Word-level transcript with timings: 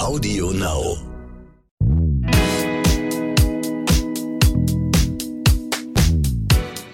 Audio 0.00 0.50
Now. 0.52 0.96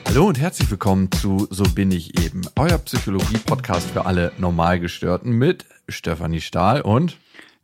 Hallo 0.06 0.27
und 0.27 0.40
herzlich 0.40 0.69
willkommen 0.69 1.12
zu 1.12 1.46
So 1.50 1.62
bin 1.62 1.92
ich 1.92 2.21
eben, 2.21 2.42
euer 2.56 2.79
Psychologie-Podcast 2.79 3.90
für 3.90 4.06
alle 4.06 4.32
Normalgestörten 4.38 5.30
mit 5.30 5.66
Stefanie 5.88 6.40
Stahl 6.40 6.80
und 6.80 7.16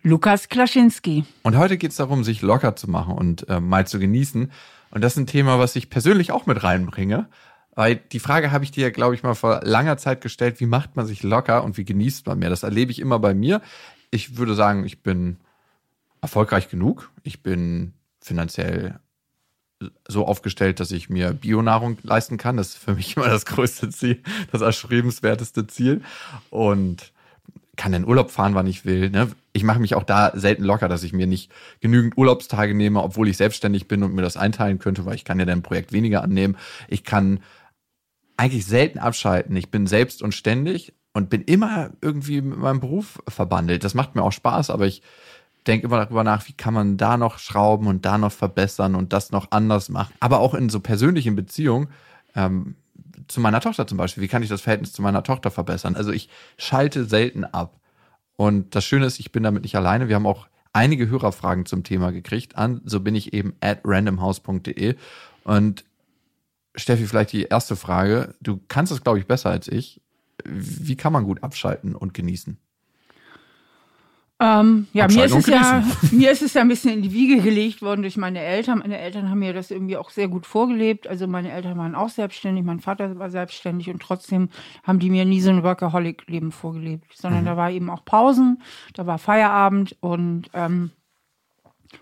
Lukas 0.05 0.49
Klaschinski. 0.49 1.25
und 1.43 1.57
heute 1.59 1.77
geht 1.77 1.91
es 1.91 1.97
darum, 1.97 2.23
sich 2.23 2.41
locker 2.41 2.77
zu 2.77 2.89
machen 2.89 3.15
und 3.15 3.49
äh, 3.49 3.59
mal 3.59 3.85
zu 3.85 3.99
genießen. 3.99 4.53
Und 4.93 5.01
das 5.03 5.15
ist 5.15 5.19
ein 5.19 5.27
Thema, 5.27 5.59
was 5.59 5.75
ich 5.75 5.91
persönlich 5.91 6.31
auch 6.31 6.47
mit 6.47 6.63
reinbringe. 6.63 7.29
Weil 7.75 7.97
die 7.97 8.21
Frage 8.21 8.53
habe 8.53 8.65
ich 8.65 8.71
dir, 8.71 8.91
glaube 8.93 9.17
ich, 9.17 9.23
mal 9.23 9.35
vor 9.35 9.61
langer 9.65 9.97
Zeit 9.97 10.21
gestellt, 10.21 10.61
wie 10.61 10.67
macht 10.67 10.95
man 10.95 11.07
sich 11.07 11.25
locker 11.25 11.65
und 11.65 11.79
wie 11.79 11.85
genießt 11.85 12.27
man 12.27 12.39
mehr? 12.39 12.51
Das 12.51 12.63
erlebe 12.63 12.93
ich 12.93 13.01
immer 13.01 13.19
bei 13.19 13.35
mir. 13.35 13.61
Ich 14.13 14.37
würde 14.37 14.55
sagen, 14.55 14.85
ich 14.85 15.03
bin 15.03 15.39
erfolgreich 16.21 16.69
genug. 16.69 17.11
Ich 17.25 17.43
bin 17.43 17.95
finanziell 18.21 19.01
so 20.07 20.27
aufgestellt, 20.27 20.79
dass 20.79 20.93
ich 20.93 21.11
mir 21.11 21.33
Bionahrung 21.33 21.99
leisten 22.05 22.37
kann. 22.37 22.57
Das 22.57 22.69
ist 22.69 22.79
für 22.79 22.95
mich 22.95 23.17
immer 23.17 23.29
das 23.29 23.47
größte 23.47 23.89
Ziel, 23.91 24.23
das 24.53 24.61
erstrebenswerteste 24.61 25.67
Ziel. 25.67 26.03
Und 26.51 27.13
kann 27.77 27.95
in 27.95 28.07
Urlaub 28.07 28.31
fahren, 28.31 28.55
wann 28.55 28.67
ich 28.67 28.85
will. 28.85 29.11
Ne? 29.11 29.31
Ich 29.55 29.65
mache 29.65 29.81
mich 29.81 29.95
auch 29.95 30.03
da 30.03 30.33
selten 30.35 30.63
locker, 30.63 30.89
dass 30.89 31.03
ich 31.03 31.15
mir 31.15 31.27
nicht 31.27 31.51
genügend 31.81 32.19
Urlaubstage 32.19 32.75
nehme, 32.75 33.03
obwohl 33.03 33.29
ich 33.29 33.39
selbstständig 33.39 33.89
bin 33.89 34.03
und 34.03 34.15
mir 34.15 34.23
das 34.23 34.37
einteilen 34.37 34.79
könnte, 34.79 35.07
weil 35.07 35.15
ich 35.15 35.25
kann 35.25 35.39
ja 35.39 35.47
dann 35.47 35.61
ein 35.61 35.63
Projekt 35.63 35.91
weniger 35.91 36.23
annehmen. 36.23 36.57
Ich 36.89 37.03
kann 37.03 37.41
eigentlich 38.37 38.67
selten 38.67 38.99
abschalten. 38.99 39.57
Ich 39.57 39.71
bin 39.71 39.87
selbst 39.87 40.23
und 40.23 40.35
ständig 40.35 40.93
und 41.13 41.31
bin 41.31 41.43
immer 41.43 41.91
irgendwie 42.01 42.41
mit 42.41 42.59
meinem 42.59 42.81
Beruf 42.81 43.23
verbandelt. 43.29 43.85
Das 43.85 43.95
macht 43.95 44.15
mir 44.15 44.23
auch 44.23 44.33
Spaß, 44.33 44.71
aber 44.71 44.87
ich 44.87 45.03
denke 45.67 45.87
immer 45.87 45.99
darüber 45.99 46.25
nach, 46.25 46.49
wie 46.49 46.53
kann 46.53 46.75
man 46.75 46.97
da 46.97 47.17
noch 47.17 47.39
schrauben 47.39 47.87
und 47.87 48.05
da 48.05 48.19
noch 48.19 48.33
verbessern 48.33 48.95
und 48.95 49.13
das 49.13 49.31
noch 49.31 49.51
anders 49.51 49.89
machen. 49.89 50.15
Aber 50.21 50.41
auch 50.41 50.55
in 50.55 50.69
so 50.69 50.81
persönlichen 50.81 51.37
Beziehungen, 51.37 51.89
ähm, 52.35 52.77
zu 53.29 53.41
meiner 53.41 53.61
Tochter 53.61 53.87
zum 53.87 53.99
Beispiel, 53.99 54.23
wie 54.23 54.29
kann 54.29 54.43
ich 54.43 54.49
das 54.49 54.61
Verhältnis 54.61 54.93
zu 54.93 55.03
meiner 55.03 55.23
Tochter 55.23 55.51
verbessern? 55.51 55.97
Also 55.97 56.11
ich 56.11 56.29
schalte 56.59 57.05
selten 57.05 57.45
ab. 57.45 57.79
Und 58.37 58.75
das 58.75 58.85
Schöne 58.85 59.07
ist, 59.07 59.21
ich 59.21 59.33
bin 59.33 59.43
damit 59.43 59.63
nicht 59.63 59.77
alleine. 59.77 60.09
Wir 60.09 60.17
haben 60.17 60.27
auch 60.27 60.49
einige 60.73 61.09
Hörerfragen 61.09 61.67
zum 61.67 61.85
Thema 61.85 62.13
gekriegt 62.13 62.57
an, 62.57 62.81
so 62.85 63.01
bin 63.01 63.15
ich 63.15 63.33
eben 63.33 63.55
at 63.61 63.81
randomhouse.de. 63.85 64.97
Und 65.45 65.85
Steffi, 66.75 67.07
vielleicht 67.07 67.33
die 67.33 67.45
erste 67.45 67.77
Frage. 67.77 68.35
Du 68.41 68.61
kannst 68.69 68.93
es, 68.93 69.03
glaube 69.03 69.19
ich, 69.19 69.27
besser 69.27 69.51
als 69.51 69.69
ich. 69.69 70.02
Wie 70.45 70.97
kann 70.97 71.13
man 71.13 71.25
gut 71.25 71.43
abschalten 71.43 71.95
und 71.95 72.15
genießen? 72.15 72.59
Ähm, 74.43 74.89
ja, 74.93 75.07
mir 75.07 75.25
ist, 75.27 75.37
es 75.37 75.47
ja, 75.47 75.85
mir 76.11 76.33
ist 76.33 76.43
es 76.43 76.55
ja 76.55 76.63
ein 76.63 76.69
bisschen 76.69 76.95
in 76.95 77.03
die 77.03 77.13
Wiege 77.13 77.41
gelegt 77.41 77.81
worden 77.81 78.03
durch 78.03 78.17
meine 78.17 78.41
Eltern. 78.41 78.81
Meine 78.81 78.99
Eltern 78.99 79.31
haben 79.31 79.39
mir 79.39 79.53
das 79.53 79.71
irgendwie 79.71 79.97
auch 79.97 80.11
sehr 80.11 80.27
gut 80.27 80.47
vorgelebt. 80.47 81.07
Also 81.07 81.29
meine 81.29 81.53
Eltern 81.53 81.79
waren 81.79 81.95
auch 81.95 82.09
selbstständig, 82.09 82.65
mein 82.65 82.81
Vater 82.81 83.21
war 83.21 83.31
selbstständig 83.31 83.89
und 83.89 84.03
trotzdem 84.03 84.49
haben 84.83 84.99
die 84.99 85.11
mir 85.11 85.25
nie 85.25 85.41
so 85.41 85.51
ein 85.51 85.63
Workaholic-Leben 85.63 86.51
vorgelebt, 86.51 87.17
sondern 87.17 87.45
da 87.45 87.57
war 87.57 87.71
eben 87.71 87.89
auch 87.89 88.05
Pausen, 88.05 88.61
da 88.95 89.07
war 89.07 89.19
Feierabend 89.19 89.97
und 90.01 90.51
ähm, 90.55 90.91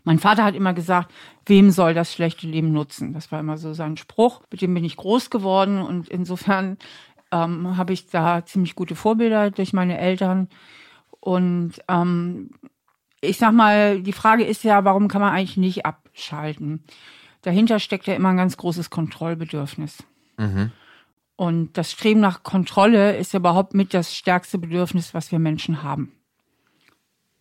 mein 0.05 0.19
Vater 0.19 0.45
hat 0.45 0.55
immer 0.55 0.73
gesagt, 0.73 1.13
wem 1.47 1.71
soll 1.71 1.95
das 1.95 2.13
schlechte 2.13 2.47
Leben 2.47 2.73
nutzen? 2.73 3.13
Das 3.13 3.33
war 3.33 3.41
immer 3.41 3.59
so 3.59 3.75
sein 3.75 3.97
Spruch. 3.97 4.41
Mit 4.51 4.63
dem 4.63 4.73
bin 4.73 4.85
ich 4.85 4.97
groß 4.97 5.31
geworden 5.31 5.83
und 5.83 6.09
insofern 6.09 6.79
ähm, 7.33 7.77
habe 7.77 7.93
ich 7.93 8.07
da 8.07 8.45
ziemlich 8.45 8.75
gute 8.75 8.95
Vorbilder 8.95 9.51
durch 9.51 9.73
meine 9.73 9.99
Eltern. 9.99 10.49
Und 11.21 11.75
ähm, 11.89 12.51
ich 13.21 13.39
sag 13.39 13.53
mal, 13.53 14.03
die 14.03 14.13
Frage 14.13 14.45
ist 14.45 14.65
ja, 14.65 14.85
warum 14.85 15.09
kann 15.09 15.21
man 15.21 15.33
eigentlich 15.33 15.57
nicht 15.57 15.87
abschalten? 15.87 16.85
Dahinter 17.43 17.79
steckt 17.79 18.07
ja 18.07 18.15
immer 18.15 18.31
ein 18.31 18.37
ganz 18.37 18.57
großes 18.57 18.91
Kontrollbedürfnis. 18.91 20.03
Und 21.37 21.73
das 21.79 21.93
Streben 21.93 22.21
nach 22.21 22.43
Kontrolle 22.43 23.17
ist 23.17 23.33
ja 23.33 23.39
überhaupt 23.39 23.75
mit 23.75 23.95
das 23.95 24.15
stärkste 24.15 24.59
Bedürfnis, 24.59 25.15
was 25.15 25.33
wir 25.33 25.39
Menschen 25.39 25.83
haben. 25.83 26.13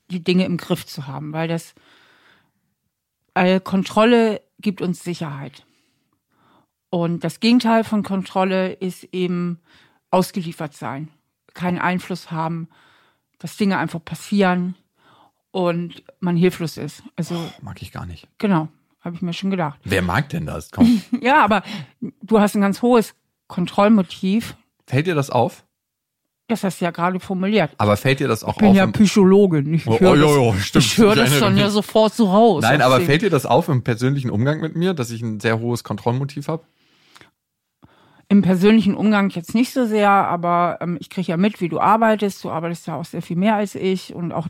Die 0.10 0.24
Dinge 0.24 0.46
im 0.46 0.58
Griff 0.58 0.86
zu 0.86 1.08
haben, 1.08 1.34
weil 1.34 1.48
das 1.48 1.76
weil 3.40 3.62
Kontrolle 3.62 4.42
gibt 4.60 4.82
uns 4.82 5.02
Sicherheit. 5.02 5.66
Und 6.90 7.24
das 7.24 7.40
Gegenteil 7.40 7.84
von 7.84 8.04
Kontrolle 8.04 8.74
ist 8.74 9.04
eben 9.12 9.60
ausgeliefert 10.12 10.74
sein, 10.74 11.10
keinen 11.54 11.78
Einfluss 11.80 12.32
haben, 12.32 12.68
dass 13.38 13.58
Dinge 13.58 13.78
einfach 13.78 14.04
passieren 14.04 14.76
und 15.52 16.04
man 16.20 16.36
hilflos 16.36 16.78
ist. 16.78 17.04
Also 17.16 17.36
Mag 17.62 17.82
ich 17.82 17.92
gar 17.92 18.06
nicht. 18.06 18.28
genau, 18.38 18.70
habe 19.02 19.16
ich 19.16 19.22
mir 19.22 19.34
schon 19.34 19.52
gedacht. 19.52 19.80
Wer 19.84 20.02
mag 20.02 20.30
denn 20.30 20.46
das? 20.46 20.72
Komm. 20.72 21.02
Ja, 21.22 21.44
aber 21.44 21.64
du 22.22 22.40
hast 22.40 22.56
ein 22.56 22.62
ganz 22.62 22.82
hohes 22.82 23.14
Kontrollmotiv. 23.48 24.56
fällt 24.88 25.08
dir 25.08 25.16
das 25.16 25.30
auf? 25.30 25.64
Das 26.48 26.64
hast 26.64 26.82
du 26.82 26.86
ja 26.86 26.92
gerade 26.92 27.20
formuliert. 27.20 27.70
Aber 27.78 27.96
fällt 27.96 28.20
dir 28.20 28.28
das 28.28 28.44
auch 28.44 28.54
Ich 28.54 28.58
bin 28.58 28.70
auf? 28.70 28.76
ja 28.76 28.84
im- 28.86 28.92
Psychologin. 28.94 29.72
Ich 29.76 29.86
Oh, 29.86 30.00
höre 30.00 30.14
oh, 30.14 30.16
das, 30.16 30.26
oh, 30.26 30.50
oh, 30.50 30.54
stimmt. 30.60 30.86
ich 30.86 30.98
höre 30.98 31.16
das 31.16 31.34
Ich 31.34 31.40
dann 31.40 31.56
ja 31.58 31.70
sofort 31.70 32.16
so 32.16 32.26
raus. 32.32 32.64
Nein, 32.64 32.82
aber 32.82 33.00
fällt 33.02 33.22
dir 33.22 33.30
das 33.30 33.46
auf 33.46 33.70
im 33.70 33.84
persönlichen 33.84 34.32
Umgang 34.32 34.60
mit 34.60 34.76
mir, 34.76 34.96
dass 34.96 35.12
ich 35.12 35.22
ein 35.22 35.40
sehr 35.40 35.60
hohes 35.60 35.84
Kontrollmotiv 35.84 36.48
habe? 36.48 36.64
Im 38.30 38.44
persönlichen 38.44 38.96
Umgang 38.96 39.32
jetzt 39.32 39.56
nicht 39.56 39.74
so 39.74 39.86
sehr, 39.86 40.10
aber 40.10 40.78
ähm, 40.82 40.98
ich 41.00 41.10
kriege 41.10 41.32
ja 41.32 41.38
mit, 41.38 41.62
wie 41.62 41.70
du 41.70 41.80
arbeitest. 41.80 42.44
Du 42.44 42.52
arbeitest 42.52 42.88
ja 42.88 42.96
auch 42.96 43.06
sehr 43.06 43.24
viel 43.24 43.36
mehr 43.36 43.56
als 43.56 43.76
ich 43.76 44.14
und 44.14 44.32
auch 44.32 44.48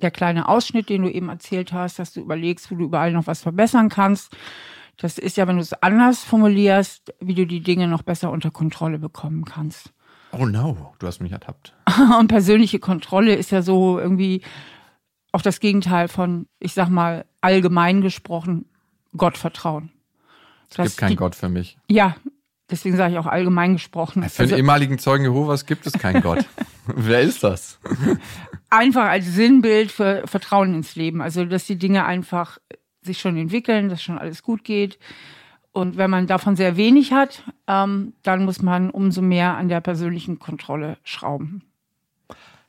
der 0.00 0.10
kleine 0.10 0.48
Ausschnitt, 0.48 0.88
den 0.88 1.02
du 1.02 1.10
eben 1.10 1.28
erzählt 1.28 1.72
hast, 1.72 1.98
dass 1.98 2.12
du 2.12 2.20
überlegst, 2.20 2.70
wo 2.70 2.76
du 2.76 2.84
überall 2.84 3.12
noch 3.12 3.26
was 3.26 3.42
verbessern 3.42 3.88
kannst. 3.88 4.36
Das 4.96 5.18
ist 5.18 5.36
ja, 5.36 5.48
wenn 5.48 5.56
du 5.56 5.62
es 5.62 5.72
anders 5.82 6.22
formulierst, 6.22 7.14
wie 7.20 7.34
du 7.34 7.46
die 7.46 7.62
Dinge 7.62 7.88
noch 7.88 8.02
besser 8.02 8.30
unter 8.30 8.50
Kontrolle 8.50 8.98
bekommen 8.98 9.44
kannst. 9.44 9.92
Oh 10.30 10.46
no, 10.46 10.94
du 10.98 11.06
hast 11.06 11.20
mich 11.20 11.32
ertappt. 11.32 11.74
Und 12.18 12.28
persönliche 12.28 12.78
Kontrolle 12.78 13.34
ist 13.34 13.50
ja 13.50 13.62
so 13.62 13.98
irgendwie 13.98 14.42
auch 15.32 15.42
das 15.42 15.58
Gegenteil 15.58 16.06
von, 16.08 16.46
ich 16.60 16.74
sag 16.74 16.88
mal, 16.88 17.24
allgemein 17.40 18.02
gesprochen, 18.02 18.66
Gottvertrauen. 19.16 19.90
Es 20.70 20.76
gibt 20.76 20.96
keinen 20.96 21.16
Gott 21.16 21.34
für 21.34 21.48
mich. 21.48 21.76
Ja, 21.88 22.16
deswegen 22.74 22.96
sage 22.96 23.14
ich 23.14 23.18
auch 23.18 23.26
allgemein 23.26 23.74
gesprochen. 23.74 24.22
Für 24.28 24.42
einen 24.42 24.54
ehemaligen 24.54 24.98
Zeugen 24.98 25.24
Jehovas 25.24 25.64
gibt 25.64 25.86
es 25.86 25.92
keinen 25.94 26.22
Gott. 26.22 26.44
Wer 26.86 27.20
ist 27.20 27.42
das? 27.44 27.78
einfach 28.70 29.04
als 29.06 29.26
Sinnbild 29.26 29.92
für 29.92 30.26
Vertrauen 30.26 30.74
ins 30.74 30.96
Leben. 30.96 31.22
Also, 31.22 31.44
dass 31.44 31.66
die 31.66 31.76
Dinge 31.76 32.04
einfach 32.04 32.58
sich 33.02 33.20
schon 33.20 33.36
entwickeln, 33.36 33.88
dass 33.88 34.02
schon 34.02 34.18
alles 34.18 34.42
gut 34.42 34.64
geht. 34.64 34.98
Und 35.72 35.96
wenn 35.96 36.10
man 36.10 36.26
davon 36.26 36.56
sehr 36.56 36.76
wenig 36.76 37.12
hat, 37.12 37.42
ähm, 37.66 38.14
dann 38.22 38.44
muss 38.44 38.62
man 38.62 38.90
umso 38.90 39.22
mehr 39.22 39.56
an 39.56 39.68
der 39.68 39.80
persönlichen 39.80 40.38
Kontrolle 40.38 40.98
schrauben. 41.02 41.62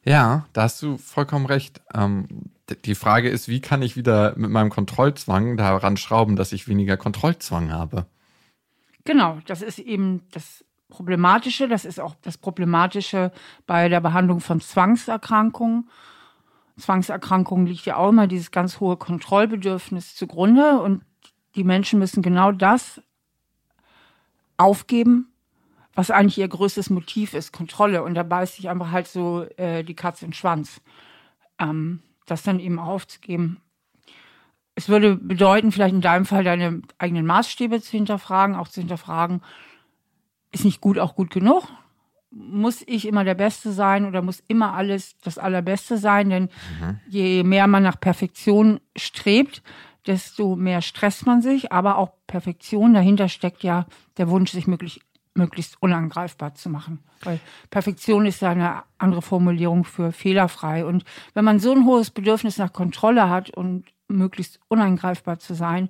Ja, 0.04 0.46
da 0.54 0.64
hast 0.64 0.82
du 0.82 0.98
vollkommen 0.98 1.46
recht. 1.46 1.82
Ähm, 1.94 2.28
die 2.86 2.96
Frage 2.96 3.30
ist, 3.30 3.48
wie 3.48 3.62
kann 3.62 3.82
ich 3.82 3.96
wieder 3.96 4.34
mit 4.38 4.50
meinem 4.50 4.70
Kontrollzwang 4.70 5.58
daran 5.58 5.98
schrauben, 5.98 6.36
dass 6.36 6.52
ich 6.52 6.68
weniger 6.68 6.98
Kontrollzwang 6.98 7.72
habe? 7.72 8.06
Genau, 9.06 9.40
das 9.46 9.62
ist 9.62 9.80
eben 9.80 10.24
das 10.32 10.66
Problematische. 10.90 11.68
Das 11.68 11.86
ist 11.86 12.00
auch 12.00 12.16
das 12.22 12.38
Problematische 12.38 13.32
bei 13.66 13.90
der 13.90 14.02
Behandlung 14.02 14.40
von 14.40 14.60
Zwangserkrankungen. 14.62 15.90
Zwangserkrankungen 16.78 17.68
liegt 17.68 17.86
ja 17.86 17.98
auch 17.98 18.10
immer 18.10 18.28
dieses 18.28 18.52
ganz 18.52 18.80
hohe 18.80 18.98
Kontrollbedürfnis 18.98 20.16
zugrunde 20.16 20.82
und 20.82 21.04
die 21.56 21.64
Menschen 21.64 22.00
müssen 22.00 22.22
genau 22.22 22.52
das 22.52 23.02
aufgeben, 24.58 25.32
was 25.94 26.12
eigentlich 26.12 26.38
ihr 26.38 26.48
größtes 26.50 26.90
Motiv 26.90 27.34
ist, 27.34 27.54
Kontrolle. 27.54 28.04
Und 28.04 28.16
da 28.16 28.24
beißt 28.24 28.56
sich 28.56 28.70
einfach 28.70 28.92
halt 28.92 29.08
so 29.08 29.44
äh, 29.58 29.84
die 29.84 29.96
Katze 29.96 30.26
in 30.26 30.32
den 30.32 30.36
Schwanz. 30.36 30.82
Ähm, 31.60 32.02
das 32.26 32.44
dann 32.44 32.60
eben 32.60 32.80
aufzugeben. 32.80 33.62
Es 34.76 34.90
würde 34.90 35.16
bedeuten, 35.16 35.72
vielleicht 35.72 35.96
in 35.96 36.02
deinem 36.02 36.26
Fall 36.26 36.44
deine 36.44 36.82
eigenen 36.98 37.26
Maßstäbe 37.26 37.82
zu 37.82 37.92
hinterfragen, 37.92 38.56
auch 38.56 38.68
zu 38.68 38.82
hinterfragen, 38.82 39.42
ist 40.52 40.66
nicht 40.66 40.82
gut 40.82 41.00
auch 41.00 41.16
gut 41.16 41.32
genug? 41.32 41.68
Muss 42.32 42.84
ich 42.86 43.08
immer 43.08 43.24
der 43.24 43.36
Beste 43.36 43.72
sein 43.72 44.06
oder 44.06 44.22
muss 44.22 44.44
immer 44.48 44.74
alles 44.74 45.18
das 45.20 45.38
Allerbeste 45.38 45.98
sein? 45.98 46.30
Denn 46.30 46.50
je 47.08 47.44
mehr 47.44 47.68
man 47.68 47.84
nach 47.84 48.00
Perfektion 48.00 48.82
strebt, 48.96 49.64
desto 50.08 50.56
mehr 50.56 50.82
stresst 50.82 51.26
man 51.26 51.42
sich. 51.42 51.72
Aber 51.72 51.98
auch 51.98 52.12
Perfektion, 52.28 52.94
dahinter 52.94 53.30
steckt 53.30 53.64
ja 53.64 53.86
der 54.18 54.30
Wunsch, 54.30 54.52
sich 54.52 54.68
möglich, 54.68 55.02
möglichst 55.34 55.82
unangreifbar 55.82 56.56
zu 56.56 56.70
machen. 56.70 57.00
Weil 57.24 57.40
Perfektion 57.70 58.26
ist 58.26 58.42
ja 58.42 58.50
eine 58.50 58.84
andere 58.98 59.22
Formulierung 59.22 59.84
für 59.84 60.12
fehlerfrei. 60.12 60.86
Und 60.86 61.06
wenn 61.34 61.46
man 61.46 61.60
so 61.60 61.72
ein 61.74 61.86
hohes 61.86 62.12
Bedürfnis 62.12 62.58
nach 62.58 62.74
Kontrolle 62.74 63.30
hat 63.30 63.50
und 63.50 63.86
möglichst 64.08 64.60
unangreifbar 64.68 65.40
zu 65.40 65.54
sein, 65.54 65.90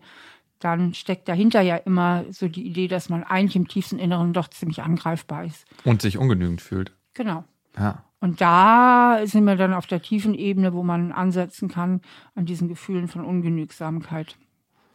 dann 0.59 0.93
steckt 0.93 1.27
dahinter 1.27 1.61
ja 1.61 1.75
immer 1.75 2.25
so 2.31 2.47
die 2.47 2.65
Idee, 2.65 2.87
dass 2.87 3.09
man 3.09 3.23
eigentlich 3.23 3.55
im 3.55 3.67
tiefsten 3.67 3.99
Inneren 3.99 4.33
doch 4.33 4.49
ziemlich 4.49 4.81
angreifbar 4.81 5.45
ist. 5.45 5.65
Und 5.83 6.01
sich 6.01 6.17
ungenügend 6.17 6.61
fühlt. 6.61 6.93
Genau. 7.13 7.43
Ja. 7.77 8.03
Und 8.19 8.41
da 8.41 9.19
sind 9.25 9.43
wir 9.43 9.55
dann 9.55 9.73
auf 9.73 9.85
der 9.85 10.01
tiefen 10.01 10.33
Ebene, 10.33 10.73
wo 10.73 10.81
man 10.81 11.11
ansetzen 11.11 11.69
kann 11.69 12.01
an 12.33 12.45
diesen 12.45 12.67
Gefühlen 12.67 13.07
von 13.07 13.23
Ungenügsamkeit, 13.23 14.37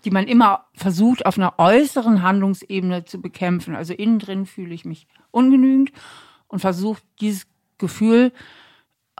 die 0.04 0.10
man 0.10 0.26
immer 0.26 0.64
versucht, 0.74 1.26
auf 1.26 1.38
einer 1.38 1.54
äußeren 1.58 2.22
Handlungsebene 2.22 3.04
zu 3.04 3.20
bekämpfen. 3.20 3.76
Also 3.76 3.92
innen 3.92 4.18
drin 4.18 4.46
fühle 4.46 4.74
ich 4.74 4.84
mich 4.84 5.06
ungenügend 5.30 5.92
und 6.48 6.58
versucht 6.58 7.04
dieses 7.20 7.46
Gefühl 7.78 8.32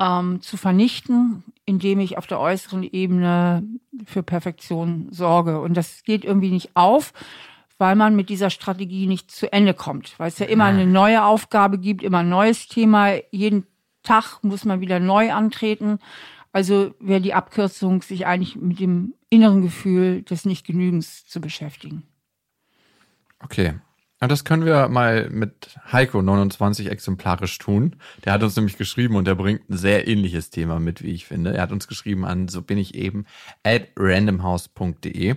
ähm, 0.00 0.41
zu 0.41 0.56
vernichten, 0.56 1.44
indem 1.67 2.00
ich 2.00 2.19
auf 2.19 2.26
der 2.26 2.41
äußeren 2.41 2.82
Ebene 2.82 3.62
für 4.06 4.23
Perfektion 4.23 5.08
sorge. 5.11 5.61
Und 5.61 5.76
das 5.76 6.02
geht 6.02 6.25
irgendwie 6.25 6.50
nicht 6.50 6.70
auf, 6.75 7.12
weil 7.79 7.94
man 7.94 8.17
mit 8.17 8.31
dieser 8.31 8.50
Strategie 8.50 9.06
nicht 9.06 9.31
zu 9.31 9.52
Ende 9.52 9.75
kommt, 9.75 10.19
weil 10.19 10.29
es 10.29 10.38
ja 10.38 10.47
immer 10.47 10.64
eine 10.64 10.87
neue 10.87 11.25
Aufgabe 11.25 11.79
gibt, 11.79 12.02
immer 12.02 12.19
ein 12.19 12.29
neues 12.29 12.67
Thema. 12.67 13.12
Jeden 13.31 13.67
Tag 14.02 14.43
muss 14.43 14.64
man 14.64 14.81
wieder 14.81 15.00
neu 15.00 15.32
antreten. 15.32 15.99
Also 16.53 16.94
wäre 16.99 17.20
die 17.20 17.35
Abkürzung, 17.35 18.03
sich 18.03 18.26
eigentlich 18.26 18.56
mit 18.56 18.81
dem 18.81 19.14
inneren 19.29 19.62
Gefühl 19.62 20.23
des 20.23 20.44
Nichtgenügens 20.44 21.26
zu 21.26 21.41
beschäftigen. 21.41 22.03
Okay. 23.38 23.75
Das 24.28 24.44
können 24.44 24.67
wir 24.67 24.88
mal 24.88 25.31
mit 25.31 25.78
Heiko 25.90 26.20
29 26.20 26.90
exemplarisch 26.90 27.56
tun. 27.56 27.96
Der 28.25 28.34
hat 28.34 28.43
uns 28.43 28.55
nämlich 28.55 28.76
geschrieben 28.76 29.17
und 29.17 29.26
der 29.26 29.34
bringt 29.34 29.70
ein 29.70 29.78
sehr 29.78 30.06
ähnliches 30.08 30.50
Thema 30.50 30.78
mit, 30.78 31.02
wie 31.02 31.12
ich 31.12 31.25
finde. 31.25 31.55
Er 31.55 31.62
hat 31.62 31.72
uns 31.72 31.88
geschrieben 31.88 32.26
an 32.26 32.49
so 32.49 32.61
bin 32.61 32.76
ich 32.76 32.94
eben 32.94 33.25
at 33.64 33.88
randomhouse.de. 33.96 35.37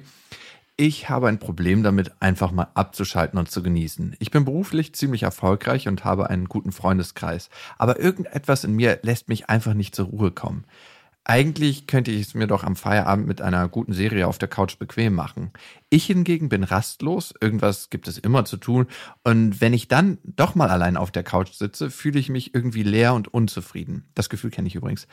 Ich 0.76 1.08
habe 1.08 1.30
ein 1.30 1.40
Problem 1.40 1.84
damit, 1.84 2.12
einfach 2.20 2.52
mal 2.52 2.68
abzuschalten 2.74 3.40
und 3.40 3.50
zu 3.50 3.64
genießen. 3.64 4.18
Ich 4.20 4.32
bin 4.32 4.44
beruflich 4.44 4.94
ziemlich 4.94 5.24
erfolgreich 5.24 5.88
und 5.88 6.04
habe 6.04 6.30
einen 6.30 6.50
guten 6.50 6.74
Freundeskreis. 6.74 7.50
Aber 7.78 8.00
irgendetwas 8.00 8.66
in 8.66 8.74
mir 8.74 9.00
lässt 9.02 9.30
mich 9.30 9.50
einfach 9.50 9.76
nicht 9.76 9.96
zur 9.96 10.08
Ruhe 10.08 10.32
kommen. 10.32 10.66
Eigentlich 11.26 11.88
könnte 11.88 12.12
ich 12.12 12.28
es 12.28 12.34
mir 12.34 12.48
doch 12.48 12.66
am 12.66 12.76
Feierabend 12.76 13.28
mit 13.28 13.42
einer 13.42 13.70
guten 13.70 13.94
Serie 13.94 14.28
auf 14.28 14.40
der 14.40 14.50
Couch 14.50 14.78
bequem 14.78 15.14
machen. 15.14 15.52
Ich 15.90 16.06
hingegen 16.06 16.50
bin 16.50 16.66
rastlos, 16.66 17.34
irgendwas 17.40 17.90
gibt 17.90 18.10
es 18.10 18.18
immer 18.18 18.44
zu 18.44 18.58
tun, 18.58 18.88
und 19.24 19.62
wenn 19.62 19.72
ich 19.72 19.88
dann 19.88 20.18
doch 20.24 20.54
mal 20.56 20.70
allein 20.70 20.98
auf 20.98 21.12
der 21.12 21.24
Couch 21.24 21.54
sitze, 21.54 21.90
fühle 21.90 22.20
ich 22.20 22.28
mich 22.28 22.54
irgendwie 22.54 22.84
leer 22.84 23.14
und 23.14 23.34
unzufrieden. 23.34 24.10
Das 24.16 24.28
Gefühl 24.28 24.50
kenne 24.50 24.68
ich 24.68 24.76
übrigens. 24.76 25.08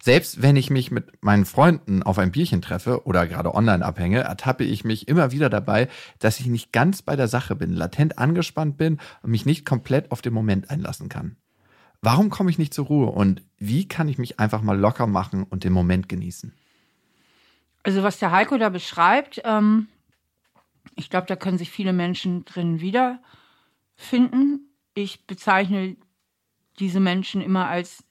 Selbst 0.00 0.40
wenn 0.40 0.54
ich 0.54 0.70
mich 0.70 0.92
mit 0.92 1.20
meinen 1.24 1.46
Freunden 1.46 2.04
auf 2.04 2.18
ein 2.18 2.30
Bierchen 2.30 2.62
treffe 2.62 3.04
oder 3.04 3.26
gerade 3.26 3.52
online 3.52 3.84
abhänge, 3.84 4.20
ertappe 4.20 4.62
ich 4.62 4.84
mich 4.84 5.08
immer 5.08 5.32
wieder 5.32 5.50
dabei, 5.50 5.88
dass 6.20 6.38
ich 6.38 6.46
nicht 6.46 6.72
ganz 6.72 7.02
bei 7.02 7.16
der 7.16 7.26
Sache 7.26 7.56
bin, 7.56 7.72
latent 7.72 8.18
angespannt 8.18 8.76
bin 8.76 8.98
und 9.22 9.32
mich 9.32 9.46
nicht 9.46 9.66
komplett 9.66 10.12
auf 10.12 10.22
den 10.22 10.32
Moment 10.32 10.70
einlassen 10.70 11.08
kann. 11.08 11.36
Warum 12.06 12.30
komme 12.30 12.50
ich 12.50 12.58
nicht 12.58 12.72
zur 12.72 12.86
Ruhe 12.86 13.06
und 13.06 13.42
wie 13.58 13.88
kann 13.88 14.06
ich 14.06 14.16
mich 14.16 14.38
einfach 14.38 14.62
mal 14.62 14.78
locker 14.78 15.08
machen 15.08 15.42
und 15.42 15.64
den 15.64 15.72
Moment 15.72 16.08
genießen? 16.08 16.52
Also 17.82 18.04
was 18.04 18.20
der 18.20 18.30
Heiko 18.30 18.56
da 18.58 18.68
beschreibt, 18.68 19.40
ähm, 19.42 19.88
ich 20.94 21.10
glaube, 21.10 21.26
da 21.26 21.34
können 21.34 21.58
sich 21.58 21.68
viele 21.68 21.92
Menschen 21.92 22.44
drin 22.44 22.80
wiederfinden. 22.80 24.70
Ich 24.94 25.26
bezeichne 25.26 25.96
diese 26.78 27.00
Menschen 27.00 27.40
immer 27.40 27.66
als 27.66 28.04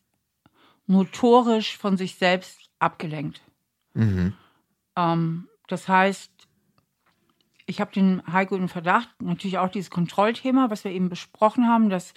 notorisch 0.88 1.78
von 1.78 1.96
sich 1.96 2.16
selbst 2.16 2.70
abgelenkt. 2.80 3.40
Mhm. 3.94 4.34
Ähm, 4.98 5.48
das 5.70 5.88
heißt, 5.88 6.34
ich 7.66 7.80
habe 7.80 7.94
den 7.94 8.22
Heiko 8.30 8.58
in 8.58 8.68
Verdacht, 8.68 9.22
natürlich 9.22 9.58
auch 9.58 9.70
dieses 9.70 9.90
Kontrollthema, 9.90 10.70
was 10.70 10.84
wir 10.84 10.92
eben 10.92 11.08
besprochen 11.08 11.70
haben, 11.70 11.90
dass 11.90 12.14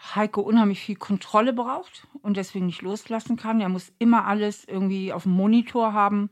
Heiko 0.00 0.40
unheimlich 0.40 0.80
viel 0.80 0.96
Kontrolle 0.96 1.52
braucht 1.52 2.06
und 2.22 2.36
deswegen 2.36 2.66
nicht 2.66 2.82
loslassen 2.82 3.36
kann. 3.36 3.60
Er 3.60 3.68
muss 3.68 3.92
immer 3.98 4.26
alles 4.26 4.64
irgendwie 4.64 5.12
auf 5.12 5.24
dem 5.24 5.32
Monitor 5.32 5.92
haben, 5.92 6.30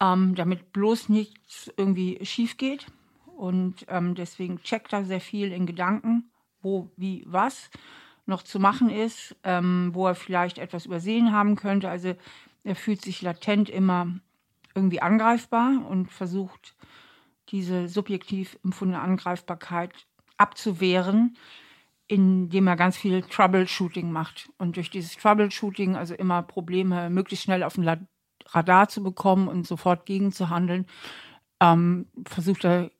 ähm, 0.00 0.34
damit 0.34 0.72
bloß 0.72 1.08
nichts 1.08 1.72
irgendwie 1.76 2.24
schief 2.24 2.58
geht. 2.58 2.86
Und 3.24 3.86
ähm, 3.88 4.14
deswegen 4.14 4.62
checkt 4.62 4.92
er 4.92 5.04
sehr 5.04 5.20
viel 5.20 5.52
in 5.52 5.66
Gedanken, 5.66 6.30
wo, 6.62 6.90
wie, 6.96 7.24
was 7.26 7.70
noch 8.26 8.42
zu 8.42 8.58
machen 8.58 8.90
ist, 8.90 9.36
ähm, 9.42 9.90
wo 9.92 10.06
er 10.06 10.14
vielleicht 10.14 10.58
etwas 10.58 10.86
übersehen 10.86 11.32
haben 11.32 11.56
könnte. 11.56 11.88
Also 11.88 12.14
er 12.64 12.76
fühlt 12.76 13.02
sich 13.02 13.22
latent 13.22 13.70
immer 13.70 14.08
irgendwie 14.74 15.00
angreifbar 15.00 15.86
und 15.88 16.12
versucht, 16.12 16.74
diese 17.48 17.88
subjektiv 17.88 18.58
empfundene 18.64 19.00
Angreifbarkeit 19.00 19.92
abzuwehren 20.36 21.36
indem 22.08 22.66
er 22.66 22.76
ganz 22.76 22.96
viel 22.96 23.22
Troubleshooting 23.22 24.10
macht. 24.10 24.48
Und 24.58 24.76
durch 24.76 24.90
dieses 24.90 25.16
Troubleshooting, 25.16 25.96
also 25.96 26.14
immer 26.14 26.42
Probleme 26.42 27.10
möglichst 27.10 27.44
schnell 27.44 27.62
auf 27.62 27.74
den 27.74 28.06
Radar 28.46 28.88
zu 28.88 29.02
bekommen 29.02 29.48
und 29.48 29.66
sofort 29.66 30.06
gegenzuhandeln, 30.06 30.86
ähm, 31.60 32.06
versucht 32.26 32.64
er 32.64 32.90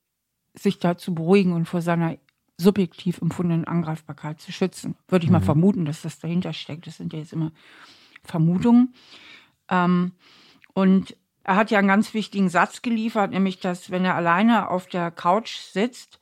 sich 0.55 0.79
da 0.79 0.97
zu 0.97 1.15
beruhigen 1.15 1.53
und 1.53 1.67
vor 1.67 1.83
seiner 1.83 2.17
subjektiv 2.59 3.21
empfundenen 3.21 3.67
Angreifbarkeit 3.67 4.41
zu 4.41 4.51
schützen. 4.51 4.97
Würde 5.09 5.25
ich 5.25 5.31
mhm. 5.31 5.35
mal 5.35 5.43
vermuten, 5.43 5.85
dass 5.85 6.03
das 6.03 6.19
dahinter 6.19 6.53
steckt. 6.53 6.87
Das 6.87 6.97
sind 6.97 7.13
ja 7.13 7.19
jetzt 7.19 7.33
immer 7.33 7.53
Vermutungen. 8.25 8.95
Ähm, 9.69 10.13
und 10.73 11.17
er 11.45 11.57
hat 11.57 11.71
ja 11.71 11.79
einen 11.79 11.89
ganz 11.89 12.13
wichtigen 12.13 12.49
Satz 12.49 12.83
geliefert, 12.83 13.31
nämlich, 13.31 13.61
dass 13.61 13.91
wenn 13.91 14.05
er 14.05 14.17
alleine 14.17 14.69
auf 14.69 14.89
der 14.89 15.11
Couch 15.11 15.57
sitzt, 15.57 16.19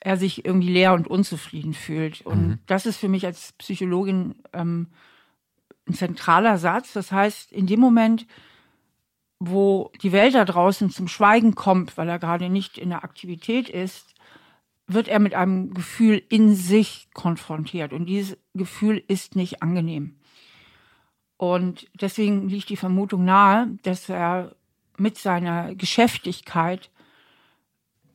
er 0.00 0.16
sich 0.16 0.44
irgendwie 0.44 0.72
leer 0.72 0.94
und 0.94 1.08
unzufrieden 1.08 1.74
fühlt. 1.74 2.24
Und 2.24 2.48
mhm. 2.48 2.58
das 2.66 2.86
ist 2.86 2.98
für 2.98 3.08
mich 3.08 3.26
als 3.26 3.52
Psychologin 3.52 4.36
ähm, 4.52 4.88
ein 5.86 5.94
zentraler 5.94 6.58
Satz. 6.58 6.92
Das 6.92 7.10
heißt, 7.12 7.52
in 7.52 7.66
dem 7.66 7.80
Moment, 7.80 8.26
wo 9.40 9.90
die 10.02 10.12
Welt 10.12 10.34
da 10.34 10.44
draußen 10.44 10.90
zum 10.90 11.08
Schweigen 11.08 11.54
kommt, 11.54 11.96
weil 11.96 12.08
er 12.08 12.18
gerade 12.18 12.48
nicht 12.48 12.78
in 12.78 12.90
der 12.90 13.04
Aktivität 13.04 13.68
ist, 13.68 14.14
wird 14.86 15.08
er 15.08 15.18
mit 15.18 15.34
einem 15.34 15.74
Gefühl 15.74 16.22
in 16.28 16.54
sich 16.54 17.08
konfrontiert. 17.12 17.92
Und 17.92 18.06
dieses 18.06 18.38
Gefühl 18.54 19.02
ist 19.06 19.36
nicht 19.36 19.62
angenehm. 19.62 20.16
Und 21.36 21.88
deswegen 22.00 22.48
liegt 22.48 22.68
die 22.68 22.76
Vermutung 22.76 23.24
nahe, 23.24 23.68
dass 23.82 24.08
er 24.08 24.56
mit 24.96 25.18
seiner 25.18 25.74
Geschäftigkeit 25.74 26.90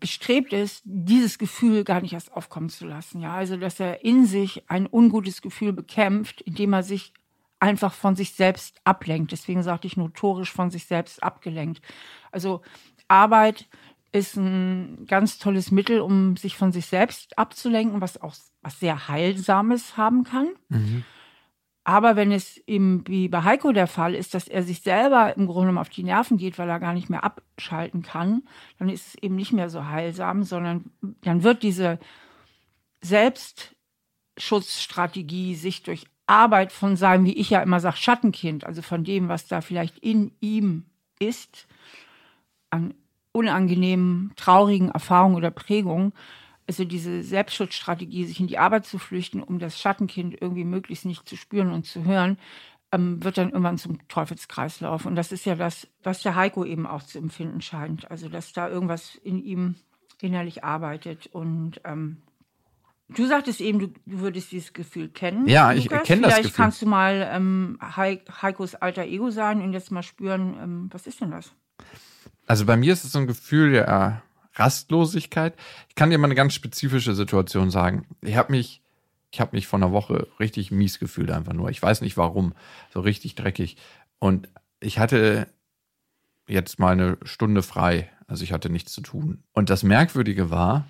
bestrebt 0.04 0.52
ist, 0.52 0.82
dieses 0.84 1.38
Gefühl 1.38 1.86
gar 1.86 2.02
nicht 2.02 2.12
erst 2.12 2.34
aufkommen 2.34 2.68
zu 2.68 2.86
lassen. 2.86 3.22
Ja, 3.22 3.36
also 3.36 3.56
dass 3.56 3.80
er 3.80 4.04
in 4.04 4.26
sich 4.26 4.70
ein 4.70 4.86
ungutes 4.92 5.42
Gefühl 5.42 5.72
bekämpft, 5.72 6.42
indem 6.42 6.74
er 6.74 6.84
sich 6.84 7.14
einfach 7.62 7.94
von 7.94 8.18
sich 8.18 8.34
selbst 8.34 8.82
ablenkt. 8.84 9.32
Deswegen 9.32 9.64
sagte 9.64 9.88
ich 9.88 9.96
notorisch 9.96 10.52
von 10.52 10.72
sich 10.72 10.88
selbst 10.88 11.24
abgelenkt. 11.24 11.82
Also 12.34 12.64
Arbeit 13.08 13.70
ist 14.12 14.36
ein 14.36 15.06
ganz 15.08 15.38
tolles 15.38 15.72
Mittel, 15.72 16.02
um 16.02 16.36
sich 16.36 16.58
von 16.58 16.74
sich 16.74 16.88
selbst 16.88 17.38
abzulenken, 17.38 18.02
was 18.02 18.22
auch 18.22 18.36
was 18.62 18.80
sehr 18.82 19.08
heilsames 19.08 19.96
haben 19.96 20.26
kann. 20.26 20.50
Mhm. 20.68 21.06
Aber 21.86 22.16
wenn 22.16 22.32
es 22.32 22.56
eben 22.66 23.06
wie 23.08 23.28
bei 23.28 23.44
Heiko 23.44 23.74
der 23.74 23.88
Fall 23.88 24.16
ist, 24.16 24.34
dass 24.34 24.48
er 24.48 24.64
sich 24.64 24.80
selber 24.82 25.36
im 25.36 25.48
Grunde 25.48 25.64
genommen 25.64 25.80
auf 25.80 25.90
die 25.90 26.04
Nerven 26.04 26.38
geht, 26.38 26.58
weil 26.58 26.70
er 26.70 26.80
gar 26.80 26.94
nicht 26.94 27.10
mehr 27.10 27.26
abschalten 27.26 28.04
kann, 28.04 28.44
dann 28.80 28.88
ist 28.88 29.08
es 29.08 29.16
eben 29.22 29.36
nicht 29.36 29.52
mehr 29.52 29.70
so 29.70 29.86
heilsam, 29.86 30.44
sondern 30.44 30.86
dann 31.24 31.44
wird 31.44 31.62
diese 31.62 32.00
Selbstschutzstrategie 33.02 35.56
sich 35.56 35.84
durch 35.84 36.06
Arbeit 36.26 36.72
von 36.72 36.96
seinem, 36.96 37.26
wie 37.26 37.34
ich 37.34 37.50
ja 37.50 37.62
immer 37.62 37.82
sage, 37.82 37.98
Schattenkind, 37.98 38.66
also 38.66 38.82
von 38.82 39.04
dem, 39.04 39.28
was 39.28 39.48
da 39.48 39.60
vielleicht 39.60 40.00
in 40.00 40.32
ihm 40.40 40.86
ist, 41.20 41.68
an 42.70 42.94
unangenehmen, 43.34 44.32
traurigen 44.38 44.90
Erfahrungen 44.90 45.36
oder 45.36 45.52
Prägungen, 45.52 46.14
also 46.68 46.86
diese 46.86 47.24
Selbstschutzstrategie, 47.24 48.26
sich 48.26 48.40
in 48.40 48.48
die 48.48 48.58
Arbeit 48.58 48.86
zu 48.86 48.98
flüchten, 48.98 49.42
um 49.44 49.60
das 49.60 49.80
Schattenkind 49.80 50.38
irgendwie 50.40 50.64
möglichst 50.64 51.06
nicht 51.06 51.28
zu 51.28 51.36
spüren 51.36 51.72
und 51.72 51.86
zu 51.86 52.06
hören, 52.06 52.38
ähm, 52.92 53.24
wird 53.24 53.38
dann 53.38 53.50
irgendwann 53.50 53.78
zum 53.78 54.08
Teufelskreislauf. 54.08 55.06
Und 55.06 55.16
das 55.16 55.32
ist 55.32 55.46
ja 55.46 55.56
das, 55.56 55.88
was 56.04 56.22
der 56.22 56.36
Heiko 56.36 56.64
eben 56.64 56.86
auch 56.86 57.04
zu 57.04 57.18
empfinden 57.18 57.62
scheint. 57.62 58.10
Also, 58.10 58.30
dass 58.30 58.54
da 58.54 58.70
irgendwas 58.70 59.16
in 59.16 59.44
ihm 59.44 59.76
innerlich 60.22 60.64
arbeitet. 60.64 61.28
Und 61.28 61.82
ähm, 61.84 62.18
du 63.10 63.26
sagtest 63.26 63.62
eben, 63.62 63.80
du, 63.80 63.88
du 64.06 64.20
würdest 64.20 64.52
dieses 64.52 64.74
Gefühl 64.74 65.10
kennen. 65.10 65.48
Ja, 65.48 65.74
ich 65.74 65.90
kenne 65.90 66.00
das 66.00 66.08
Gefühl. 66.08 66.30
Vielleicht 66.30 66.56
kannst 66.56 66.82
du 66.82 66.86
mal 66.86 67.30
ähm, 67.32 67.78
Heikos 67.82 68.76
alter 68.76 69.04
Ego 69.04 69.32
sein 69.32 69.62
und 69.62 69.74
jetzt 69.74 69.92
mal 69.92 70.04
spüren, 70.04 70.56
ähm, 70.62 70.90
was 70.92 71.08
ist 71.08 71.20
denn 71.20 71.32
das? 71.32 71.52
Also 72.46 72.66
bei 72.66 72.78
mir 72.78 72.94
ist 72.94 73.04
es 73.04 73.12
so 73.12 73.20
ein 73.20 73.28
Gefühl 73.28 73.72
der 73.72 74.22
Rastlosigkeit. 74.56 75.56
Ich 75.90 75.96
kann 75.96 76.10
dir 76.10 76.18
mal 76.18 76.28
eine 76.28 76.36
ganz 76.36 76.54
spezifische 76.54 77.16
Situation 77.16 77.72
sagen. 77.72 78.06
Ich 78.22 78.36
habe 78.36 78.52
mich, 78.52 78.82
ich 79.32 79.42
habe 79.42 79.56
mich 79.56 79.68
vor 79.68 79.80
einer 79.80 79.92
Woche 79.92 80.28
richtig 80.40 80.72
mies 80.72 81.00
gefühlt 81.00 81.32
einfach 81.32 81.54
nur. 81.54 81.70
Ich 81.70 81.82
weiß 81.82 82.02
nicht 82.02 82.18
warum, 82.18 82.54
so 82.94 83.02
richtig 83.02 83.36
dreckig. 83.36 83.78
Und 84.20 84.50
ich 84.80 85.00
hatte 85.00 85.48
jetzt 86.48 86.80
mal 86.80 86.92
eine 86.92 87.18
Stunde 87.24 87.64
frei. 87.64 88.10
Also 88.28 88.44
ich 88.44 88.52
hatte 88.52 88.70
nichts 88.70 88.94
zu 88.94 89.02
tun. 89.02 89.44
Und 89.54 89.70
das 89.70 89.84
Merkwürdige 89.84 90.50
war, 90.50 90.88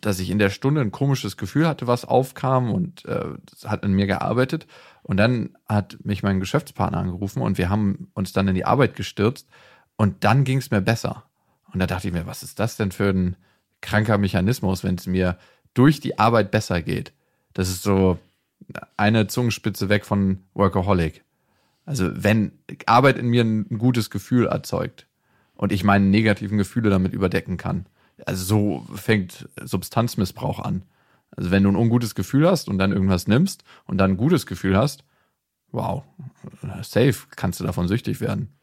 dass 0.00 0.20
ich 0.20 0.30
in 0.30 0.38
der 0.38 0.50
Stunde 0.50 0.80
ein 0.80 0.92
komisches 0.92 1.36
Gefühl 1.36 1.66
hatte, 1.66 1.86
was 1.86 2.04
aufkam 2.04 2.70
und 2.70 3.04
äh, 3.06 3.34
hat 3.64 3.84
in 3.84 3.92
mir 3.92 4.06
gearbeitet. 4.06 4.66
Und 5.02 5.16
dann 5.16 5.56
hat 5.68 5.98
mich 6.04 6.22
mein 6.22 6.40
Geschäftspartner 6.40 6.98
angerufen 6.98 7.42
und 7.42 7.58
wir 7.58 7.68
haben 7.68 8.10
uns 8.14 8.32
dann 8.32 8.48
in 8.48 8.54
die 8.54 8.64
Arbeit 8.64 8.94
gestürzt 8.94 9.48
und 9.96 10.24
dann 10.24 10.44
ging 10.44 10.58
es 10.58 10.70
mir 10.70 10.80
besser. 10.80 11.24
Und 11.76 11.80
da 11.80 11.86
dachte 11.86 12.08
ich 12.08 12.14
mir, 12.14 12.24
was 12.24 12.42
ist 12.42 12.58
das 12.58 12.78
denn 12.78 12.90
für 12.90 13.10
ein 13.10 13.36
kranker 13.82 14.16
Mechanismus, 14.16 14.82
wenn 14.82 14.94
es 14.94 15.06
mir 15.06 15.36
durch 15.74 16.00
die 16.00 16.18
Arbeit 16.18 16.50
besser 16.50 16.80
geht? 16.80 17.12
Das 17.52 17.68
ist 17.68 17.82
so 17.82 18.18
eine 18.96 19.26
Zungenspitze 19.26 19.90
weg 19.90 20.06
von 20.06 20.38
Workaholic. 20.54 21.22
Also 21.84 22.08
wenn 22.14 22.52
Arbeit 22.86 23.18
in 23.18 23.26
mir 23.26 23.44
ein 23.44 23.76
gutes 23.76 24.08
Gefühl 24.08 24.46
erzeugt 24.46 25.06
und 25.54 25.70
ich 25.70 25.84
meine 25.84 26.06
negativen 26.06 26.56
Gefühle 26.56 26.88
damit 26.88 27.12
überdecken 27.12 27.58
kann. 27.58 27.84
Also 28.24 28.42
so 28.46 28.86
fängt 28.96 29.46
Substanzmissbrauch 29.62 30.60
an. 30.60 30.80
Also 31.36 31.50
wenn 31.50 31.62
du 31.62 31.68
ein 31.68 31.76
ungutes 31.76 32.14
Gefühl 32.14 32.48
hast 32.48 32.70
und 32.70 32.78
dann 32.78 32.92
irgendwas 32.92 33.26
nimmst 33.26 33.64
und 33.84 33.98
dann 33.98 34.12
ein 34.12 34.16
gutes 34.16 34.46
Gefühl 34.46 34.78
hast, 34.78 35.04
wow, 35.72 36.04
safe 36.80 37.26
kannst 37.36 37.60
du 37.60 37.64
davon 37.64 37.86
süchtig 37.86 38.22
werden. 38.22 38.56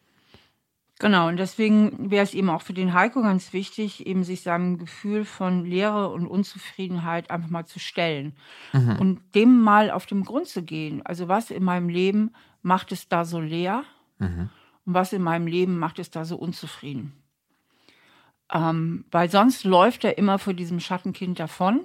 Genau, 1.00 1.28
und 1.28 1.38
deswegen 1.38 2.12
wäre 2.12 2.24
es 2.24 2.34
eben 2.34 2.50
auch 2.50 2.62
für 2.62 2.74
den 2.74 2.94
Heiko 2.94 3.22
ganz 3.24 3.52
wichtig, 3.52 4.06
eben 4.06 4.24
sich 4.24 4.42
seinem 4.42 4.78
Gefühl 4.78 5.26
von 5.26 5.66
Leere 5.66 6.10
und 6.10 6.28
Unzufriedenheit 6.28 7.32
einfach 7.32 7.50
mal 7.50 7.66
zu 7.66 7.80
stellen 7.80 8.36
mhm. 8.74 8.98
und 9.00 9.36
dem 9.36 9.60
mal 9.60 9.90
auf 9.90 10.06
den 10.06 10.24
Grund 10.24 10.48
zu 10.48 10.64
gehen. 10.64 11.06
Also 11.06 11.28
was 11.28 11.50
in 11.50 11.64
meinem 11.64 11.90
Leben 11.90 12.32
macht 12.62 12.92
es 12.92 13.10
da 13.10 13.26
so 13.26 13.40
leer 13.40 13.84
mhm. 14.20 14.50
und 14.86 14.94
was 14.94 15.14
in 15.14 15.24
meinem 15.24 15.48
Leben 15.48 15.80
macht 15.80 15.98
es 15.98 16.12
da 16.12 16.26
so 16.26 16.38
unzufrieden. 16.38 17.14
Ähm, 18.54 19.06
weil 19.10 19.32
sonst 19.32 19.64
läuft 19.64 20.04
er 20.04 20.18
immer 20.18 20.38
vor 20.38 20.54
diesem 20.54 20.80
Schattenkind 20.80 21.40
davon 21.40 21.82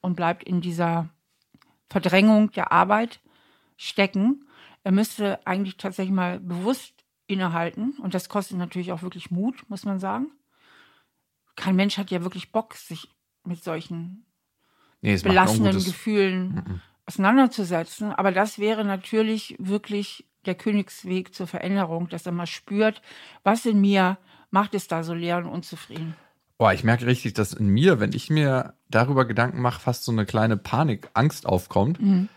und 0.00 0.14
bleibt 0.14 0.44
in 0.44 0.60
dieser 0.60 1.08
Verdrängung 1.90 2.52
der 2.52 2.70
Arbeit 2.70 3.20
stecken. 3.76 4.46
Er 4.84 4.92
müsste 4.92 5.44
eigentlich 5.46 5.76
tatsächlich 5.76 6.14
mal 6.14 6.38
bewusst 6.38 7.01
innehalten. 7.26 7.94
Und 8.02 8.14
das 8.14 8.28
kostet 8.28 8.58
natürlich 8.58 8.92
auch 8.92 9.02
wirklich 9.02 9.30
Mut, 9.30 9.68
muss 9.68 9.84
man 9.84 9.98
sagen. 9.98 10.30
Kein 11.56 11.76
Mensch 11.76 11.98
hat 11.98 12.10
ja 12.10 12.22
wirklich 12.22 12.52
Bock, 12.52 12.74
sich 12.74 13.08
mit 13.44 13.62
solchen 13.62 14.24
nee, 15.00 15.16
belastenden 15.16 15.82
Gefühlen 15.84 16.54
mhm. 16.54 16.80
auseinanderzusetzen. 17.06 18.12
Aber 18.12 18.32
das 18.32 18.58
wäre 18.58 18.84
natürlich 18.84 19.56
wirklich 19.58 20.26
der 20.46 20.54
Königsweg 20.54 21.34
zur 21.34 21.46
Veränderung, 21.46 22.08
dass 22.08 22.26
er 22.26 22.32
mal 22.32 22.46
spürt, 22.46 23.02
was 23.44 23.66
in 23.66 23.80
mir 23.80 24.18
macht 24.50 24.74
es 24.74 24.88
da 24.88 25.02
so 25.02 25.14
leer 25.14 25.38
und 25.38 25.46
unzufrieden. 25.46 26.14
Boah, 26.58 26.72
ich 26.72 26.84
merke 26.84 27.06
richtig, 27.06 27.34
dass 27.34 27.54
in 27.54 27.68
mir, 27.68 28.00
wenn 28.00 28.12
ich 28.12 28.30
mir 28.30 28.74
darüber 28.88 29.24
Gedanken 29.24 29.60
mache, 29.62 29.80
fast 29.80 30.04
so 30.04 30.12
eine 30.12 30.26
kleine 30.26 30.56
Panik, 30.56 31.10
Angst 31.14 31.46
aufkommt. 31.46 32.00
Mhm 32.00 32.28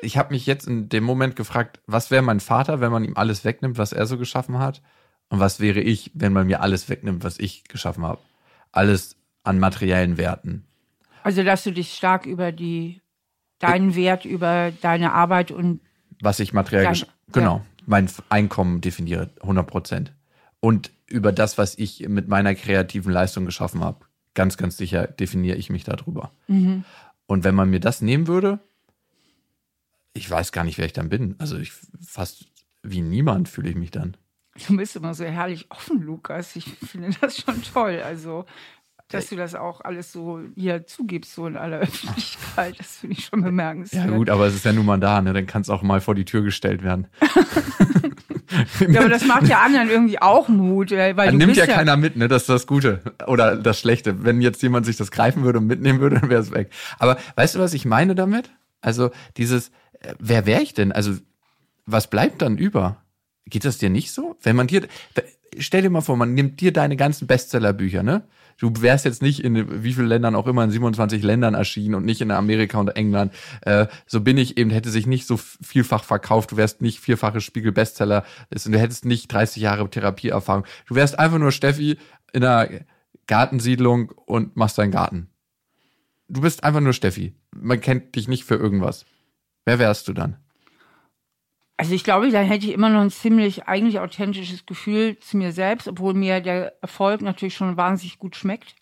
ich 0.00 0.16
habe 0.16 0.34
mich 0.34 0.46
jetzt 0.46 0.66
in 0.66 0.88
dem 0.88 1.04
Moment 1.04 1.36
gefragt, 1.36 1.80
was 1.86 2.10
wäre 2.10 2.22
mein 2.22 2.40
Vater, 2.40 2.80
wenn 2.80 2.92
man 2.92 3.04
ihm 3.04 3.16
alles 3.16 3.44
wegnimmt, 3.44 3.78
was 3.78 3.92
er 3.92 4.06
so 4.06 4.18
geschaffen 4.18 4.58
hat? 4.58 4.82
Und 5.28 5.40
was 5.40 5.58
wäre 5.60 5.80
ich, 5.80 6.10
wenn 6.14 6.32
man 6.32 6.46
mir 6.46 6.60
alles 6.60 6.88
wegnimmt, 6.88 7.24
was 7.24 7.38
ich 7.38 7.64
geschaffen 7.64 8.04
habe? 8.04 8.20
Alles 8.72 9.16
an 9.42 9.58
materiellen 9.58 10.18
Werten. 10.18 10.64
Also, 11.22 11.42
dass 11.42 11.64
du 11.64 11.72
dich 11.72 11.94
stark 11.94 12.26
über 12.26 12.52
die, 12.52 13.00
deinen 13.58 13.96
Wert, 13.96 14.24
über 14.24 14.72
deine 14.80 15.12
Arbeit 15.12 15.50
und. 15.50 15.80
Was 16.20 16.40
ich 16.40 16.52
materiell, 16.52 16.84
dein, 16.84 17.02
genau, 17.32 17.56
ja. 17.56 17.64
mein 17.86 18.08
Einkommen 18.28 18.80
definiere, 18.80 19.30
100 19.40 19.66
Prozent. 19.66 20.12
Und 20.60 20.90
über 21.06 21.32
das, 21.32 21.58
was 21.58 21.76
ich 21.78 22.08
mit 22.08 22.28
meiner 22.28 22.54
kreativen 22.54 23.12
Leistung 23.12 23.44
geschaffen 23.44 23.82
habe. 23.82 24.04
Ganz, 24.34 24.56
ganz 24.56 24.76
sicher 24.76 25.06
definiere 25.06 25.56
ich 25.56 25.70
mich 25.70 25.84
darüber. 25.84 26.32
Mhm. 26.46 26.84
Und 27.26 27.44
wenn 27.44 27.54
man 27.54 27.70
mir 27.70 27.80
das 27.80 28.00
nehmen 28.02 28.26
würde, 28.26 28.60
ich 30.16 30.30
weiß 30.30 30.52
gar 30.52 30.64
nicht, 30.64 30.78
wer 30.78 30.86
ich 30.86 30.92
dann 30.92 31.08
bin. 31.08 31.36
Also 31.38 31.58
ich 31.58 31.72
fast 32.00 32.46
wie 32.88 33.02
niemand 33.02 33.48
fühle 33.48 33.70
ich 33.70 33.76
mich 33.76 33.90
dann. 33.90 34.16
Du 34.66 34.76
bist 34.76 34.96
immer 34.96 35.14
so 35.14 35.24
herrlich 35.24 35.66
offen, 35.70 36.00
Lukas. 36.02 36.56
Ich 36.56 36.64
finde 36.64 37.10
das 37.20 37.38
schon 37.38 37.62
toll. 37.62 38.00
Also, 38.04 38.46
dass 39.08 39.28
du 39.28 39.36
das 39.36 39.54
auch 39.54 39.82
alles 39.82 40.12
so 40.12 40.40
hier 40.54 40.86
zugibst, 40.86 41.34
so 41.34 41.46
in 41.46 41.56
aller 41.56 41.78
Öffentlichkeit, 41.78 42.78
das 42.78 42.96
finde 42.96 43.16
ich 43.18 43.26
schon 43.26 43.42
bemerkenswert. 43.42 44.06
Ja, 44.06 44.16
gut, 44.16 44.30
aber 44.30 44.46
es 44.46 44.54
ist 44.54 44.64
ja 44.64 44.72
nun 44.72 44.86
mal 44.86 44.98
da, 44.98 45.20
ne? 45.20 45.32
Dann 45.32 45.46
kann 45.46 45.62
es 45.62 45.68
auch 45.68 45.82
mal 45.82 46.00
vor 46.00 46.14
die 46.14 46.24
Tür 46.24 46.42
gestellt 46.42 46.82
werden. 46.82 47.06
ja, 48.88 49.00
aber 49.00 49.10
das 49.10 49.26
macht 49.26 49.46
ja 49.46 49.60
anderen 49.60 49.90
irgendwie 49.90 50.20
auch 50.22 50.48
Mut. 50.48 50.90
Weil 50.90 51.14
dann 51.14 51.36
nimmt 51.36 51.56
ja, 51.56 51.66
ja 51.66 51.74
keiner 51.74 51.96
mit, 51.96 52.16
ne? 52.16 52.26
Das 52.28 52.42
ist 52.42 52.48
das 52.48 52.66
Gute. 52.66 53.02
Oder 53.26 53.56
das 53.56 53.78
Schlechte. 53.78 54.24
Wenn 54.24 54.40
jetzt 54.40 54.62
jemand 54.62 54.86
sich 54.86 54.96
das 54.96 55.10
greifen 55.10 55.44
würde 55.44 55.58
und 55.58 55.66
mitnehmen 55.66 56.00
würde, 56.00 56.20
dann 56.20 56.30
wäre 56.30 56.40
es 56.40 56.50
weg. 56.50 56.70
Aber 56.98 57.18
weißt 57.34 57.56
du, 57.56 57.58
was 57.58 57.74
ich 57.74 57.84
meine 57.84 58.14
damit? 58.14 58.50
Also 58.80 59.10
dieses, 59.36 59.72
wer 60.18 60.46
wäre 60.46 60.62
ich 60.62 60.74
denn? 60.74 60.92
Also, 60.92 61.14
was 61.86 62.08
bleibt 62.08 62.42
dann 62.42 62.58
über? 62.58 63.02
Geht 63.46 63.64
das 63.64 63.78
dir 63.78 63.90
nicht 63.90 64.12
so? 64.12 64.36
Wenn 64.42 64.56
man 64.56 64.66
dir, 64.66 64.88
stell 65.58 65.82
dir 65.82 65.90
mal 65.90 66.00
vor, 66.00 66.16
man 66.16 66.34
nimmt 66.34 66.60
dir 66.60 66.72
deine 66.72 66.96
ganzen 66.96 67.26
Bestsellerbücher, 67.26 68.02
ne? 68.02 68.24
Du 68.58 68.72
wärst 68.80 69.04
jetzt 69.04 69.20
nicht 69.20 69.44
in 69.44 69.84
wie 69.84 69.92
vielen 69.92 70.06
Ländern 70.06 70.34
auch 70.34 70.46
immer 70.46 70.64
in 70.64 70.70
27 70.70 71.22
Ländern 71.22 71.52
erschienen 71.52 71.94
und 71.94 72.06
nicht 72.06 72.22
in 72.22 72.30
Amerika 72.30 72.78
und 72.78 72.88
England. 72.88 73.34
Äh, 73.60 73.86
so 74.06 74.22
bin 74.22 74.38
ich 74.38 74.56
eben, 74.56 74.70
hätte 74.70 74.88
sich 74.88 75.06
nicht 75.06 75.26
so 75.26 75.36
vielfach 75.36 76.04
verkauft. 76.04 76.52
Du 76.52 76.56
wärst 76.56 76.80
nicht 76.80 77.00
vierfache 77.00 77.42
Spiegel-Bestseller. 77.42 78.24
Du 78.50 78.78
hättest 78.78 79.04
nicht 79.04 79.30
30 79.30 79.62
Jahre 79.62 79.88
Therapieerfahrung. 79.90 80.64
Du 80.86 80.94
wärst 80.94 81.18
einfach 81.18 81.38
nur 81.38 81.52
Steffi 81.52 81.98
in 82.32 82.44
einer 82.44 82.68
Gartensiedlung 83.26 84.10
und 84.24 84.56
machst 84.56 84.78
deinen 84.78 84.92
Garten. 84.92 85.28
Du 86.28 86.40
bist 86.40 86.64
einfach 86.64 86.80
nur 86.80 86.94
Steffi. 86.94 87.34
Man 87.54 87.80
kennt 87.80 88.16
dich 88.16 88.26
nicht 88.26 88.44
für 88.44 88.56
irgendwas. 88.56 89.04
Wer 89.66 89.78
wärst 89.78 90.08
du 90.08 90.14
dann? 90.14 90.36
Also 91.76 91.94
ich 91.94 92.04
glaube, 92.04 92.30
dann 92.30 92.46
hätte 92.46 92.66
ich 92.66 92.72
immer 92.72 92.88
noch 92.88 93.00
ein 93.00 93.10
ziemlich 93.10 93.68
eigentlich 93.68 93.98
authentisches 93.98 94.64
Gefühl 94.64 95.18
zu 95.18 95.36
mir 95.36 95.52
selbst, 95.52 95.88
obwohl 95.88 96.14
mir 96.14 96.40
der 96.40 96.80
Erfolg 96.80 97.20
natürlich 97.20 97.54
schon 97.54 97.76
wahnsinnig 97.76 98.18
gut 98.18 98.34
schmeckt. 98.34 98.74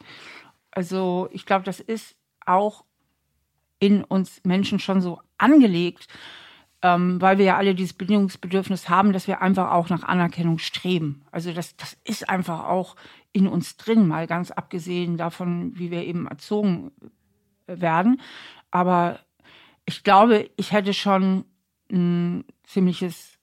Also 0.71 1.29
ich 1.33 1.45
glaube, 1.47 1.65
das 1.65 1.81
ist 1.81 2.15
auch 2.47 2.85
in 3.81 4.05
uns 4.05 4.41
Menschen 4.45 4.79
schon 4.79 5.01
so 5.01 5.21
angelegt, 5.39 6.07
ähm, 6.83 7.21
weil 7.21 7.39
wir 7.39 7.47
ja 7.47 7.57
alle 7.57 7.75
dieses 7.75 7.95
Bedingungsbedürfnis 7.95 8.89
haben, 8.89 9.13
dass 9.13 9.27
wir 9.27 9.43
einfach 9.43 9.73
auch 9.73 9.89
nach 9.89 10.05
Anerkennung 10.05 10.59
streben. 10.59 11.25
Also 11.33 11.53
das, 11.53 11.77
das 11.77 11.97
ist 12.05 12.29
einfach 12.29 12.65
auch 12.65 12.95
in 13.33 13.49
uns 13.49 13.77
drin, 13.77 14.07
mal 14.07 14.27
ganz 14.27 14.53
abgesehen 14.53 15.17
davon, 15.17 15.73
wie 15.77 15.91
wir 15.91 16.05
eben 16.05 16.29
erzogen 16.29 16.93
werden. 17.67 18.21
Aber 18.71 19.19
ich 19.87 20.03
glaube, 20.03 20.51
ich 20.57 20.73
hätte 20.73 20.95
schon 20.95 21.45
ein 21.91 22.45
ziemliches 22.65 23.39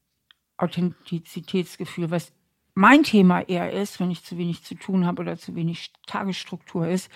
Authentizitätsgefühl, 0.57 2.11
was 2.11 2.33
mein 2.73 3.03
Thema 3.03 3.41
eher 3.41 3.71
ist, 3.71 3.99
wenn 3.99 4.11
ich 4.11 4.23
zu 4.23 4.37
wenig 4.37 4.63
zu 4.63 4.75
tun 4.75 5.05
habe 5.05 5.21
oder 5.21 5.37
zu 5.37 5.55
wenig 5.55 5.91
Tagesstruktur 6.07 6.87
ist. 6.87 7.09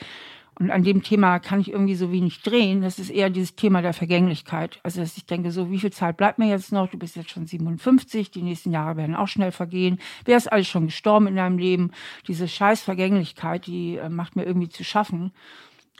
Und 0.58 0.72
an 0.72 0.84
dem 0.84 1.04
Thema 1.04 1.40
kann 1.40 1.60
ich 1.60 1.72
irgendwie 1.72 1.96
so 1.96 2.14
wenig 2.14 2.42
drehen. 2.42 2.82
Das 2.82 2.98
ist 2.98 3.10
eher 3.10 3.30
dieses 3.30 3.56
Thema 3.56 3.82
der 3.82 3.94
Vergänglichkeit. 3.94 4.80
Also, 4.84 5.02
dass 5.02 5.18
ich 5.18 5.26
denke, 5.26 5.52
so, 5.52 5.70
wie 5.70 5.80
viel 5.80 5.92
Zeit 5.92 6.16
bleibt 6.16 6.40
mir 6.40 6.48
jetzt 6.48 6.72
noch? 6.72 6.90
Du 6.90 6.98
bist 6.98 7.18
jetzt 7.18 7.32
schon 7.32 7.46
57, 7.46 8.32
die 8.32 8.42
nächsten 8.42 8.72
Jahre 8.72 8.96
werden 8.96 9.16
auch 9.16 9.28
schnell 9.28 9.52
vergehen. 9.52 10.00
Wer 10.24 10.38
ist 10.38 10.50
alles 10.50 10.68
schon 10.68 10.86
gestorben 10.86 11.28
in 11.28 11.36
deinem 11.36 11.58
Leben? 11.58 11.92
Diese 12.28 12.48
scheiß 12.48 12.82
Vergänglichkeit, 12.82 13.68
die 13.68 13.98
äh, 13.98 14.08
macht 14.08 14.38
mir 14.38 14.46
irgendwie 14.46 14.70
zu 14.70 14.86
schaffen. 14.86 15.34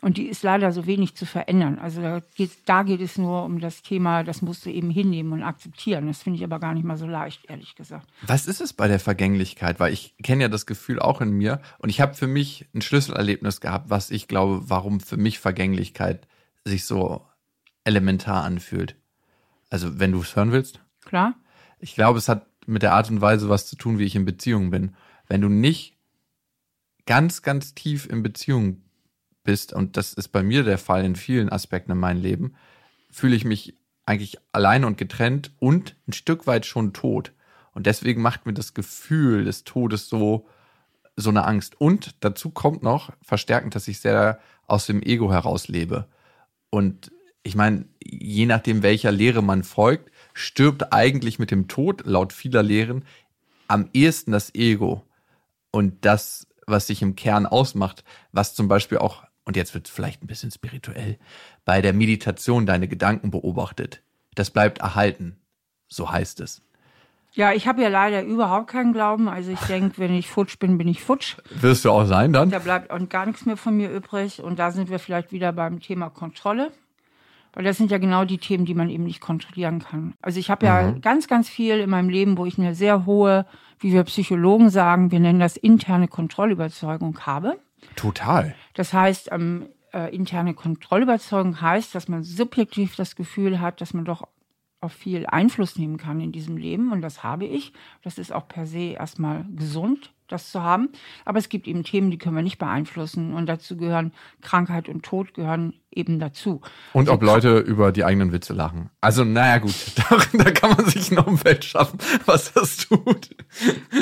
Und 0.06 0.18
die 0.18 0.28
ist 0.28 0.44
leider 0.44 0.72
so 0.72 0.86
wenig 0.86 1.16
zu 1.16 1.26
verändern. 1.26 1.80
Also 1.80 2.00
da 2.00 2.22
geht, 2.36 2.52
da 2.68 2.84
geht 2.84 3.02
es 3.02 3.18
nur 3.18 3.44
um 3.44 3.60
das 3.60 3.82
Thema, 3.82 4.24
das 4.24 4.44
musst 4.44 4.64
du 4.64 4.70
eben 4.70 4.92
hinnehmen 4.92 5.34
und 5.34 5.42
akzeptieren. 5.42 6.06
Das 6.06 6.22
finde 6.22 6.38
ich 6.38 6.44
aber 6.44 6.60
gar 6.60 6.76
nicht 6.76 6.84
mal 6.84 6.96
so 6.96 7.08
leicht, 7.08 7.46
ehrlich 7.50 7.74
gesagt. 7.74 8.08
Was 8.22 8.46
ist 8.46 8.62
es 8.62 8.72
bei 8.72 8.88
der 8.88 9.00
Vergänglichkeit? 9.00 9.80
Weil 9.80 9.94
ich 9.94 10.16
kenne 10.22 10.44
ja 10.44 10.48
das 10.48 10.68
Gefühl 10.68 11.00
auch 11.00 11.22
in 11.22 11.32
mir 11.32 11.60
und 11.80 11.90
ich 11.90 12.02
habe 12.02 12.14
für 12.14 12.28
mich 12.28 12.68
ein 12.76 12.84
Schlüsselerlebnis 12.84 13.62
gehabt, 13.62 13.90
was 13.90 14.12
ich 14.12 14.28
glaube, 14.28 14.70
warum 14.70 15.00
für 15.00 15.18
mich 15.18 15.40
Vergänglichkeit 15.40 16.28
sich 16.66 16.86
so 16.86 17.26
elementar 17.84 18.44
anfühlt. 18.44 18.98
Also 19.72 20.00
wenn 20.00 20.12
du 20.12 20.22
es 20.22 20.36
hören 20.36 20.52
willst. 20.52 20.82
Klar. 21.04 21.34
Ich 21.80 21.96
glaube, 21.96 22.20
es 22.20 22.30
hat 22.30 22.46
mit 22.68 22.84
der 22.84 22.94
Art 22.94 23.10
und 23.10 23.22
Weise 23.22 23.50
was 23.50 23.66
zu 23.66 23.76
tun, 23.76 23.98
wie 23.98 24.06
ich 24.06 24.16
in 24.16 24.26
Beziehung 24.26 24.70
bin. 24.70 24.96
Wenn 25.26 25.42
du 25.42 25.50
nicht 25.50 25.98
ganz, 27.08 27.42
ganz 27.42 27.74
tief 27.74 28.06
in 28.08 28.22
Beziehung 28.22 28.85
bist, 29.46 29.72
und 29.72 29.96
das 29.96 30.14
ist 30.14 30.30
bei 30.30 30.44
mir 30.44 30.64
der 30.64 30.78
Fall 30.78 31.06
in 31.06 31.16
vielen 31.16 31.50
Aspekten 31.50 31.94
in 31.94 31.98
meinem 31.98 32.22
Leben, 32.22 32.56
fühle 33.10 33.38
ich 33.38 33.46
mich 33.46 33.78
eigentlich 34.06 34.38
alleine 34.52 34.86
und 34.86 34.98
getrennt 34.98 35.52
und 35.60 35.96
ein 36.08 36.14
Stück 36.14 36.46
weit 36.48 36.66
schon 36.66 36.92
tot. 36.92 37.32
Und 37.74 37.86
deswegen 37.88 38.22
macht 38.22 38.46
mir 38.46 38.54
das 38.54 38.74
Gefühl 38.74 39.46
des 39.46 39.64
Todes 39.64 40.10
so, 40.10 40.48
so 41.16 41.30
eine 41.30 41.46
Angst. 41.46 41.80
Und 41.80 42.16
dazu 42.20 42.50
kommt 42.50 42.84
noch 42.84 43.12
verstärkend, 43.22 43.76
dass 43.76 43.88
ich 43.88 44.00
sehr 44.00 44.40
aus 44.68 44.86
dem 44.86 45.02
Ego 45.02 45.32
heraus 45.32 45.68
lebe. 45.68 46.08
Und 46.70 47.12
ich 47.44 47.56
meine, 47.56 47.86
je 48.04 48.46
nachdem, 48.46 48.82
welcher 48.82 49.12
Lehre 49.12 49.44
man 49.44 49.64
folgt, 49.64 50.12
stirbt 50.34 50.94
eigentlich 50.94 51.38
mit 51.38 51.52
dem 51.52 51.68
Tod, 51.68 52.06
laut 52.06 52.34
vieler 52.34 52.64
Lehren, 52.64 53.06
am 53.68 53.90
ehesten 53.94 54.32
das 54.32 54.54
Ego. 54.56 55.06
Und 55.72 56.06
das, 56.06 56.48
was 56.66 56.88
sich 56.88 57.02
im 57.02 57.16
Kern 57.16 57.46
ausmacht, 57.46 58.04
was 58.32 58.56
zum 58.56 58.68
Beispiel 58.68 58.98
auch 58.98 59.25
und 59.46 59.56
jetzt 59.56 59.74
wird 59.74 59.88
es 59.88 59.94
vielleicht 59.94 60.24
ein 60.24 60.28
bisschen 60.28 60.52
spirituell, 60.52 61.18
bei 61.64 61.82
der 61.82 61.94
Meditation 61.94 62.66
deine 62.66 62.88
Gedanken 62.88 63.32
beobachtet. 63.32 64.02
Das 64.36 64.50
bleibt 64.52 64.80
erhalten. 64.80 65.38
So 65.88 66.12
heißt 66.12 66.40
es. 66.42 66.62
Ja, 67.34 67.52
ich 67.52 67.68
habe 67.68 67.82
ja 67.82 67.90
leider 67.90 68.24
überhaupt 68.24 68.68
keinen 68.68 68.94
Glauben. 68.94 69.28
Also 69.28 69.52
ich 69.52 69.60
denke, 69.62 69.98
wenn 69.98 70.14
ich 70.14 70.30
futsch 70.30 70.58
bin, 70.58 70.78
bin 70.78 70.88
ich 70.88 71.04
futsch. 71.04 71.36
Wirst 71.50 71.84
du 71.86 71.92
auch 71.92 72.06
sein 72.06 72.32
dann? 72.32 72.50
Da 72.50 72.60
bleibt 72.60 72.92
auch 72.92 73.10
gar 73.10 73.26
nichts 73.26 73.46
mehr 73.46 73.58
von 73.58 73.76
mir 73.76 73.92
übrig. 73.92 74.42
Und 74.42 74.58
da 74.58 74.72
sind 74.72 74.90
wir 74.90 75.00
vielleicht 75.00 75.32
wieder 75.32 75.52
beim 75.52 75.80
Thema 75.82 76.10
Kontrolle. 76.10 76.72
Weil 77.54 77.64
das 77.66 77.78
sind 77.78 77.92
ja 77.92 77.98
genau 77.98 78.26
die 78.26 78.38
Themen, 78.38 78.66
die 78.66 78.74
man 78.74 78.90
eben 78.90 79.04
nicht 79.04 79.22
kontrollieren 79.22 79.80
kann. 79.80 80.14
Also 80.22 80.40
ich 80.40 80.50
habe 80.50 80.66
ja 80.66 80.82
Mhm. 80.92 81.02
ganz, 81.02 81.28
ganz 81.28 81.50
viel 81.50 81.80
in 81.80 81.90
meinem 81.90 82.10
Leben, 82.10 82.38
wo 82.38 82.46
ich 82.46 82.58
eine 82.58 82.74
sehr 82.76 83.06
hohe, 83.06 83.46
wie 83.80 83.94
wir 83.94 84.04
Psychologen 84.06 84.70
sagen, 84.70 85.12
wir 85.12 85.20
nennen 85.20 85.40
das 85.40 85.56
interne 85.58 86.08
Kontrollüberzeugung 86.08 87.20
habe. 87.26 87.58
Total. 87.96 88.56
Das 88.74 88.94
heißt, 88.94 89.30
ähm, 89.32 89.70
äh, 89.94 90.14
interne 90.14 90.54
Kontrollüberzeugung 90.54 91.62
heißt, 91.62 91.96
dass 91.96 92.08
man 92.08 92.24
subjektiv 92.24 92.96
das 92.96 93.16
Gefühl 93.16 93.60
hat, 93.60 93.82
dass 93.82 93.94
man 93.94 94.06
doch 94.06 94.28
auf 94.82 94.94
viel 94.94 95.26
Einfluss 95.26 95.78
nehmen 95.78 95.98
kann 95.98 96.22
in 96.22 96.32
diesem 96.32 96.58
Leben. 96.58 96.92
Und 96.92 97.02
das 97.02 97.24
habe 97.24 97.46
ich. 97.46 97.74
Das 98.04 98.18
ist 98.18 98.32
auch 98.32 98.48
per 98.48 98.66
se 98.66 98.94
erstmal 98.94 99.46
gesund, 99.56 100.14
das 100.28 100.52
zu 100.52 100.62
haben. 100.62 100.90
Aber 101.26 101.40
es 101.40 101.50
gibt 101.50 101.68
eben 101.68 101.84
Themen, 101.84 102.12
die 102.12 102.18
können 102.18 102.36
wir 102.36 102.44
nicht 102.44 102.58
beeinflussen. 102.58 103.34
Und 103.34 103.48
dazu 103.48 103.78
gehören 103.78 104.14
Krankheit 104.42 104.88
und 104.88 105.04
Tod 105.04 105.34
gehören 105.34 105.74
eben 105.92 106.20
dazu. 106.20 106.62
Und 106.94 107.10
Also 107.10 107.14
ob 107.14 107.24
Leute 107.24 107.58
über 107.60 107.92
die 107.92 108.06
eigenen 108.06 108.32
Witze 108.32 108.54
lachen. 108.54 108.90
Also, 109.02 109.24
naja, 109.24 109.58
gut, 109.58 109.74
da, 109.96 110.18
da 110.44 110.52
kann 110.52 110.72
man 110.72 110.86
sich 110.86 111.12
ein 111.12 111.20
Umfeld 111.20 111.66
schaffen, 111.66 112.00
was 112.26 112.54
das 112.54 112.78
tut. 112.78 113.36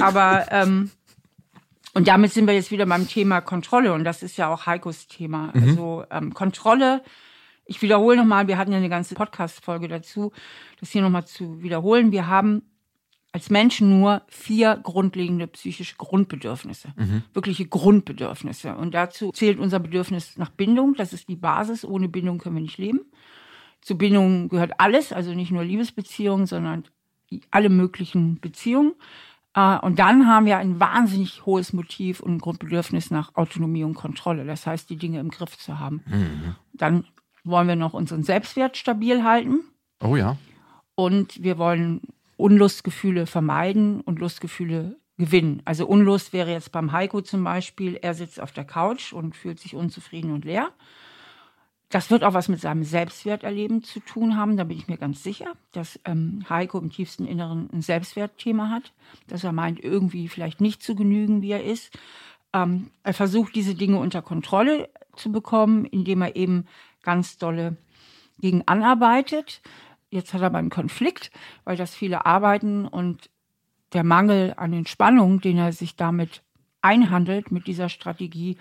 Aber 0.02 0.48
ähm, 0.52 0.92
und 1.94 2.08
damit 2.08 2.34
sind 2.34 2.48
wir 2.48 2.54
jetzt 2.54 2.72
wieder 2.72 2.86
beim 2.86 3.08
Thema 3.08 3.42
Kontrolle 3.42 3.94
und 3.94 4.04
das 4.04 4.24
ist 4.24 4.38
ja 4.38 4.52
auch 4.52 4.66
Heikos 4.66 5.08
Thema. 5.08 5.52
Also 5.54 6.04
ähm, 6.12 6.34
Kontrolle. 6.34 7.04
Ich 7.66 7.82
wiederhole 7.82 8.18
nochmal, 8.18 8.48
wir 8.48 8.58
hatten 8.58 8.72
ja 8.72 8.78
eine 8.78 8.90
ganze 8.90 9.16
Podcast-Folge 9.16 9.88
dazu, 9.88 10.34
das 10.80 10.92
hier 10.92 11.02
nochmal 11.02 11.26
zu 11.26 11.62
wiederholen. 11.62 12.12
Wir 12.12 12.28
haben 12.28 12.64
als 13.32 13.50
Menschen 13.50 13.90
nur 14.00 14.22
vier 14.28 14.80
grundlegende 14.84 15.48
psychische 15.48 15.96
Grundbedürfnisse, 15.96 16.94
wirkliche 17.34 17.66
Grundbedürfnisse. 17.66 18.76
Und 18.76 18.94
dazu 18.94 19.32
zählt 19.32 19.60
unser 19.60 19.80
Bedürfnis 19.80 20.38
nach 20.38 20.50
Bindung. 20.50 20.94
Das 20.96 21.14
ist 21.14 21.30
die 21.30 21.36
Basis. 21.36 21.84
Ohne 21.84 22.10
Bindung 22.10 22.38
können 22.38 22.56
wir 22.56 22.62
nicht 22.62 22.78
leben. 22.78 23.02
Zu 23.82 23.98
Bindung 23.98 24.50
gehört 24.50 24.74
alles, 24.80 25.12
also 25.12 25.34
nicht 25.34 25.52
nur 25.52 25.64
Liebesbeziehungen, 25.64 26.46
sondern 26.46 26.84
alle 27.50 27.70
möglichen 27.70 28.40
Beziehungen. 28.40 28.94
Äh, 29.56 29.78
Und 29.80 30.00
dann 30.00 30.28
haben 30.28 30.46
wir 30.46 30.58
ein 30.58 30.80
wahnsinnig 30.80 31.46
hohes 31.46 31.74
Motiv 31.74 32.20
und 32.20 32.36
ein 32.36 32.40
Grundbedürfnis 32.40 33.12
nach 33.12 33.36
Autonomie 33.36 33.84
und 33.84 33.94
Kontrolle. 33.94 34.46
Das 34.46 34.66
heißt, 34.68 34.90
die 34.90 34.98
Dinge 34.98 35.20
im 35.20 35.30
Griff 35.30 35.58
zu 35.58 35.80
haben. 35.80 36.56
Dann 36.74 37.06
wollen 37.44 37.68
wir 37.68 37.76
noch 37.76 37.94
unseren 37.94 38.24
Selbstwert 38.24 38.78
stabil 38.78 39.24
halten 39.24 39.60
Oh 40.02 40.16
ja. 40.16 40.38
und 40.96 41.44
wir 41.44 41.58
wollen 41.58 42.02
Unlustgefühle 42.38 43.26
vermeiden 43.26 44.02
und 44.02 44.20
Lustgefühle 44.20 44.98
gewinnen. 45.18 45.62
Also 45.66 45.86
Unlust 45.86 46.34
wäre 46.34 46.52
jetzt 46.52 46.72
beim 46.72 46.92
Heiko 46.92 47.22
zum 47.22 47.44
Beispiel, 47.44 47.96
er 48.02 48.14
sitzt 48.14 48.42
auf 48.42 48.52
der 48.52 48.66
Couch 48.66 49.14
und 49.14 49.36
fühlt 49.36 49.60
sich 49.60 49.76
unzufrieden 49.76 50.32
und 50.34 50.46
leer. 50.46 50.70
Das 51.94 52.10
wird 52.10 52.24
auch 52.24 52.34
was 52.34 52.50
mit 52.50 52.60
seinem 52.60 52.84
Selbstwerterleben 52.84 53.84
zu 53.84 54.00
tun 54.00 54.36
haben, 54.36 54.58
da 54.58 54.64
bin 54.64 54.80
ich 54.80 54.88
mir 54.88 54.98
ganz 54.98 55.22
sicher, 55.22 55.54
dass 55.74 56.00
ähm, 56.06 56.44
Heiko 56.50 56.80
im 56.80 56.90
tiefsten 56.90 57.28
Inneren 57.28 57.70
ein 57.72 57.84
Selbstwertthema 57.84 58.72
hat, 58.72 58.94
dass 59.28 59.44
er 59.44 59.52
meint, 59.52 59.80
irgendwie 59.80 60.28
vielleicht 60.28 60.60
nicht 60.60 60.82
zu 60.82 60.96
genügen, 60.96 61.44
wie 61.44 61.52
er 61.52 61.64
ist. 61.64 61.96
Ähm, 62.52 62.90
er 63.04 63.14
versucht, 63.14 63.54
diese 63.54 63.76
Dinge 63.76 64.00
unter 64.00 64.24
Kontrolle 64.24 64.90
zu 65.16 65.32
bekommen, 65.32 65.86
indem 65.86 66.24
er 66.24 66.36
eben 66.36 66.66
ganz 67.04 67.38
dolle 67.38 67.78
gegen 68.40 68.68
anarbeitet. 68.68 69.62
Jetzt 70.10 70.34
hat 70.34 70.42
er 70.42 70.48
aber 70.48 70.58
einen 70.58 70.72
Konflikt, 70.72 71.30
weil 71.64 71.78
das 71.78 71.94
viele 71.94 72.26
arbeiten 72.26 72.88
und 72.88 73.30
der 73.94 74.04
Mangel 74.04 74.56
an 74.58 74.74
Entspannung, 74.74 75.42
den 75.42 75.60
er 75.60 75.72
sich 75.74 75.96
damit 75.96 76.42
einhandelt, 76.82 77.52
mit 77.52 77.68
dieser 77.68 77.88
Strategie, 77.88 78.58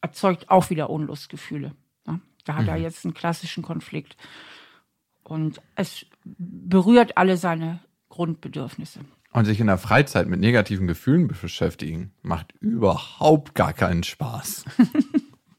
erzeugt 0.00 0.48
auch 0.48 0.70
wieder 0.70 0.88
Unlustgefühle. 0.88 1.74
Da 2.44 2.54
hat 2.56 2.68
er 2.68 2.76
jetzt 2.76 3.04
einen 3.04 3.14
klassischen 3.14 3.62
Konflikt. 3.62 4.16
Und 5.22 5.60
es 5.76 6.06
berührt 6.24 7.16
alle 7.16 7.36
seine 7.36 7.80
Grundbedürfnisse. 8.08 9.00
Und 9.32 9.44
sich 9.44 9.60
in 9.60 9.68
der 9.68 9.78
Freizeit 9.78 10.26
mit 10.26 10.40
negativen 10.40 10.88
Gefühlen 10.88 11.28
beschäftigen, 11.28 12.12
macht 12.22 12.52
überhaupt 12.60 13.54
gar 13.54 13.72
keinen 13.72 14.02
Spaß. 14.02 14.64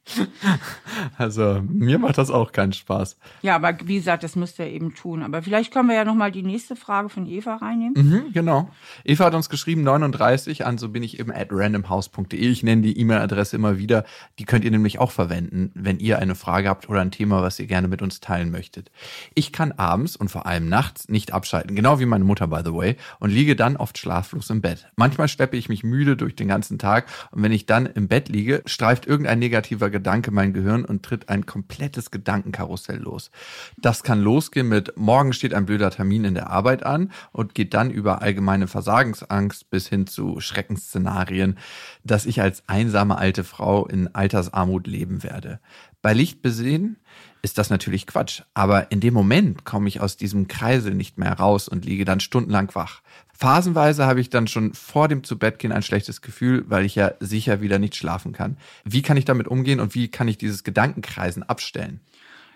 also, 1.17 1.61
mir 1.67 1.99
macht 1.99 2.17
das 2.17 2.31
auch 2.31 2.51
keinen 2.51 2.73
Spaß. 2.73 3.17
Ja, 3.41 3.55
aber 3.55 3.77
wie 3.85 3.95
gesagt, 3.95 4.23
das 4.23 4.35
müsst 4.35 4.59
ihr 4.59 4.67
eben 4.67 4.93
tun. 4.93 5.23
Aber 5.23 5.41
vielleicht 5.41 5.73
können 5.73 5.89
wir 5.89 5.95
ja 5.95 6.05
nochmal 6.05 6.31
die 6.31 6.43
nächste 6.43 6.75
Frage 6.75 7.09
von 7.09 7.25
Eva 7.27 7.55
reinnehmen. 7.55 7.93
Mhm, 7.95 8.33
genau. 8.33 8.69
Eva 9.03 9.25
hat 9.25 9.35
uns 9.35 9.49
geschrieben 9.49 9.83
39 9.83 10.65
an, 10.65 10.77
so 10.77 10.89
bin 10.89 11.03
ich 11.03 11.19
eben 11.19 11.31
at 11.31 11.47
randomhouse.de. 11.51 12.39
Ich 12.39 12.63
nenne 12.63 12.81
die 12.81 12.97
E-Mail-Adresse 12.99 13.55
immer 13.55 13.77
wieder. 13.77 14.05
Die 14.39 14.45
könnt 14.45 14.65
ihr 14.65 14.71
nämlich 14.71 14.99
auch 14.99 15.11
verwenden, 15.11 15.71
wenn 15.75 15.99
ihr 15.99 16.19
eine 16.19 16.35
Frage 16.35 16.69
habt 16.69 16.89
oder 16.89 17.01
ein 17.01 17.11
Thema, 17.11 17.41
was 17.41 17.59
ihr 17.59 17.67
gerne 17.67 17.87
mit 17.87 18.01
uns 18.01 18.19
teilen 18.19 18.51
möchtet. 18.51 18.91
Ich 19.33 19.51
kann 19.53 19.71
abends 19.71 20.15
und 20.15 20.29
vor 20.29 20.45
allem 20.45 20.67
nachts 20.67 21.09
nicht 21.09 21.33
abschalten, 21.33 21.75
genau 21.75 21.99
wie 21.99 22.05
meine 22.05 22.23
Mutter, 22.23 22.47
by 22.47 22.61
the 22.65 22.73
way, 22.73 22.97
und 23.19 23.29
liege 23.29 23.55
dann 23.55 23.77
oft 23.77 23.97
schlaflos 23.97 24.49
im 24.49 24.61
Bett. 24.61 24.87
Manchmal 24.95 25.27
schleppe 25.27 25.57
ich 25.57 25.69
mich 25.69 25.83
müde 25.83 26.17
durch 26.17 26.35
den 26.35 26.47
ganzen 26.47 26.79
Tag 26.79 27.05
und 27.31 27.43
wenn 27.43 27.51
ich 27.51 27.65
dann 27.65 27.85
im 27.85 28.07
Bett 28.07 28.29
liege, 28.29 28.61
streift 28.65 29.05
irgendein 29.05 29.39
negativer 29.39 29.89
Gedanke 29.89 30.00
mein 30.31 30.53
Gehirn 30.53 30.85
und 30.85 31.03
tritt 31.03 31.29
ein 31.29 31.45
komplettes 31.45 32.11
Gedankenkarussell 32.11 32.97
los. 32.97 33.31
Das 33.77 34.03
kann 34.03 34.21
losgehen 34.21 34.69
mit 34.69 34.97
morgen 34.97 35.33
steht 35.33 35.53
ein 35.53 35.65
blöder 35.65 35.91
Termin 35.91 36.25
in 36.25 36.33
der 36.33 36.49
Arbeit 36.49 36.83
an 36.83 37.11
und 37.31 37.55
geht 37.55 37.73
dann 37.73 37.91
über 37.91 38.21
allgemeine 38.21 38.67
Versagensangst 38.67 39.69
bis 39.69 39.87
hin 39.87 40.07
zu 40.07 40.39
Schreckensszenarien, 40.39 41.57
dass 42.03 42.25
ich 42.25 42.41
als 42.41 42.63
einsame 42.67 43.17
alte 43.17 43.43
Frau 43.43 43.85
in 43.87 44.13
Altersarmut 44.13 44.87
leben 44.87 45.23
werde. 45.23 45.59
Bei 46.01 46.13
Licht 46.13 46.41
besehen 46.41 46.97
ist 47.43 47.57
das 47.57 47.69
natürlich 47.69 48.07
Quatsch, 48.07 48.41
aber 48.53 48.91
in 48.91 48.99
dem 48.99 49.13
Moment 49.13 49.65
komme 49.65 49.87
ich 49.87 50.01
aus 50.01 50.17
diesem 50.17 50.47
Kreisel 50.47 50.93
nicht 50.93 51.17
mehr 51.17 51.33
raus 51.33 51.67
und 51.67 51.85
liege 51.85 52.05
dann 52.05 52.19
stundenlang 52.19 52.73
wach. 52.73 53.01
Phasenweise 53.41 54.05
habe 54.05 54.21
ich 54.21 54.29
dann 54.29 54.45
schon 54.45 54.75
vor 54.75 55.07
dem 55.07 55.23
Zubettgehen 55.23 55.73
ein 55.73 55.81
schlechtes 55.81 56.21
Gefühl, 56.21 56.63
weil 56.67 56.85
ich 56.85 56.93
ja 56.93 57.13
sicher 57.19 57.59
wieder 57.59 57.79
nicht 57.79 57.95
schlafen 57.95 58.33
kann. 58.33 58.55
Wie 58.83 59.01
kann 59.01 59.17
ich 59.17 59.25
damit 59.25 59.47
umgehen 59.47 59.79
und 59.79 59.95
wie 59.95 60.09
kann 60.09 60.27
ich 60.27 60.37
dieses 60.37 60.63
Gedankenkreisen 60.63 61.41
abstellen? 61.41 62.01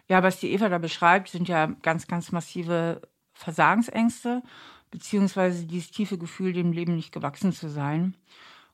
Ja, 0.07 0.21
was 0.21 0.39
die 0.39 0.51
Eva 0.51 0.69
da 0.69 0.77
beschreibt, 0.77 1.29
sind 1.29 1.47
ja 1.47 1.65
ganz, 1.81 2.05
ganz 2.05 2.31
massive 2.31 3.01
Versagensängste, 3.33 4.43
beziehungsweise 4.91 5.65
dieses 5.65 5.89
tiefe 5.89 6.19
Gefühl, 6.19 6.53
dem 6.53 6.71
Leben 6.71 6.95
nicht 6.95 7.11
gewachsen 7.11 7.51
zu 7.51 7.67
sein. 7.67 8.15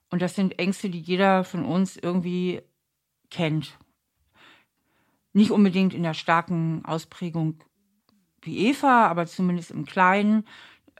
Und 0.09 0.21
das 0.21 0.35
sind 0.35 0.59
Ängste, 0.59 0.89
die 0.89 0.99
jeder 0.99 1.45
von 1.45 1.63
uns 1.63 1.95
irgendwie 1.95 2.61
kennt. 3.29 3.77
Nicht 5.31 5.51
unbedingt 5.51 5.93
in 5.93 6.03
der 6.03 6.13
starken 6.13 6.83
Ausprägung 6.83 7.63
wie 8.41 8.67
Eva, 8.67 9.07
aber 9.07 9.27
zumindest 9.27 9.71
im 9.71 9.85
Kleinen 9.85 10.43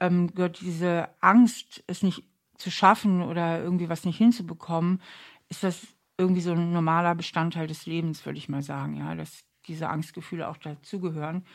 ähm, 0.01 0.33
gehört 0.33 0.59
diese 0.59 1.07
Angst, 1.21 1.83
es 1.87 2.03
nicht 2.03 2.23
zu 2.57 2.69
schaffen 2.69 3.21
oder 3.21 3.61
irgendwie 3.63 3.87
was 3.87 4.03
nicht 4.03 4.17
hinzubekommen, 4.17 5.01
ist 5.47 5.63
das 5.63 5.87
irgendwie 6.17 6.41
so 6.41 6.51
ein 6.51 6.73
normaler 6.73 7.15
Bestandteil 7.15 7.67
des 7.67 7.85
Lebens, 7.85 8.25
würde 8.25 8.37
ich 8.37 8.49
mal 8.49 8.63
sagen, 8.63 8.97
ja, 8.97 9.15
dass 9.15 9.43
diese 9.67 9.89
Angstgefühle 9.89 10.49
auch 10.49 10.57
dazugehören. 10.57 11.45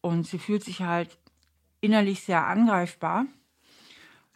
Und 0.00 0.26
sie 0.26 0.38
fühlt 0.38 0.64
sich 0.64 0.80
halt 0.82 1.18
innerlich 1.80 2.22
sehr 2.22 2.46
angreifbar 2.46 3.26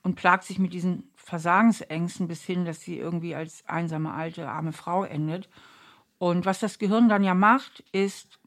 und 0.03 0.14
plagt 0.14 0.45
sich 0.45 0.59
mit 0.59 0.73
diesen 0.73 1.11
Versagensängsten 1.16 2.29
bis 2.29 2.45
hin, 2.45 2.64
dass 2.64 2.81
sie 2.81 2.99
irgendwie 2.99 3.35
als 3.35 3.66
einsame 3.66 4.12
alte 4.12 4.49
arme 4.49 4.73
Frau 4.73 5.05
endet. 5.05 5.49
Und 6.19 6.47
was 6.47 6.61
das 6.61 6.79
Gehirn 6.79 7.09
dann 7.09 7.25
ja 7.25 7.35
macht, 7.35 7.85
ist, 7.92 8.38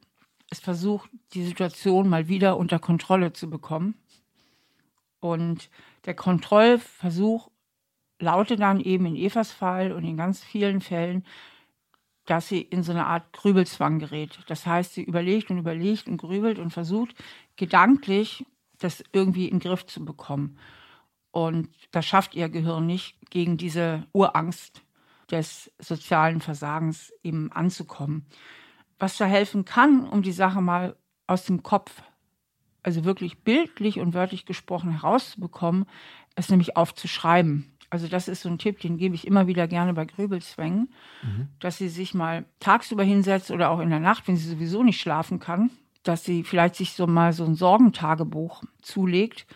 es 0.50 0.60
versucht, 0.60 1.10
die 1.34 1.44
Situation 1.44 2.08
mal 2.08 2.28
wieder 2.28 2.56
unter 2.56 2.78
Kontrolle 2.78 3.32
zu 3.32 3.50
bekommen. 3.50 3.99
Und 5.20 5.70
der 6.06 6.14
Kontrollversuch 6.14 7.50
lautet 8.18 8.60
dann 8.60 8.80
eben 8.80 9.06
in 9.06 9.16
Evas 9.16 9.52
Fall 9.52 9.92
und 9.92 10.04
in 10.04 10.16
ganz 10.16 10.42
vielen 10.42 10.80
Fällen, 10.80 11.24
dass 12.26 12.48
sie 12.48 12.60
in 12.60 12.82
so 12.82 12.92
eine 12.92 13.06
Art 13.06 13.32
Grübelzwang 13.32 13.98
gerät. 13.98 14.38
Das 14.46 14.66
heißt, 14.66 14.94
sie 14.94 15.02
überlegt 15.02 15.50
und 15.50 15.58
überlegt 15.58 16.06
und 16.06 16.18
grübelt 16.18 16.58
und 16.58 16.70
versucht 16.70 17.14
gedanklich 17.56 18.44
das 18.78 19.04
irgendwie 19.12 19.46
in 19.46 19.58
den 19.58 19.68
Griff 19.68 19.86
zu 19.86 20.04
bekommen. 20.04 20.58
Und 21.30 21.68
das 21.92 22.06
schafft 22.06 22.34
ihr 22.34 22.48
Gehirn 22.48 22.86
nicht, 22.86 23.16
gegen 23.30 23.56
diese 23.56 24.06
Urangst 24.12 24.82
des 25.30 25.70
sozialen 25.78 26.40
Versagens 26.40 27.12
eben 27.22 27.52
anzukommen. 27.52 28.26
Was 28.98 29.16
da 29.16 29.26
helfen 29.26 29.64
kann, 29.64 30.08
um 30.08 30.22
die 30.22 30.32
Sache 30.32 30.60
mal 30.60 30.96
aus 31.26 31.44
dem 31.44 31.62
Kopf, 31.62 32.02
also 32.82 33.04
wirklich 33.04 33.38
bildlich 33.38 34.00
und 34.00 34.14
wörtlich 34.14 34.46
gesprochen 34.46 34.92
herauszubekommen, 34.92 35.86
ist 36.36 36.50
nämlich 36.50 36.76
aufzuschreiben. 36.76 37.72
Also 37.90 38.06
das 38.06 38.28
ist 38.28 38.42
so 38.42 38.48
ein 38.48 38.58
Tipp, 38.58 38.80
den 38.80 38.98
gebe 38.98 39.16
ich 39.16 39.26
immer 39.26 39.48
wieder 39.48 39.66
gerne 39.66 39.92
bei 39.94 40.04
Grübelzwängen, 40.04 40.92
mhm. 41.22 41.48
dass 41.58 41.76
sie 41.76 41.88
sich 41.88 42.14
mal 42.14 42.44
tagsüber 42.60 43.02
hinsetzt 43.02 43.50
oder 43.50 43.70
auch 43.70 43.80
in 43.80 43.90
der 43.90 43.98
Nacht, 43.98 44.28
wenn 44.28 44.36
sie 44.36 44.48
sowieso 44.48 44.84
nicht 44.84 45.00
schlafen 45.00 45.40
kann, 45.40 45.70
dass 46.04 46.24
sie 46.24 46.44
vielleicht 46.44 46.76
sich 46.76 46.92
so 46.92 47.08
mal 47.08 47.32
so 47.32 47.44
ein 47.44 47.56
Sorgentagebuch 47.56 48.62
zulegt 48.80 49.46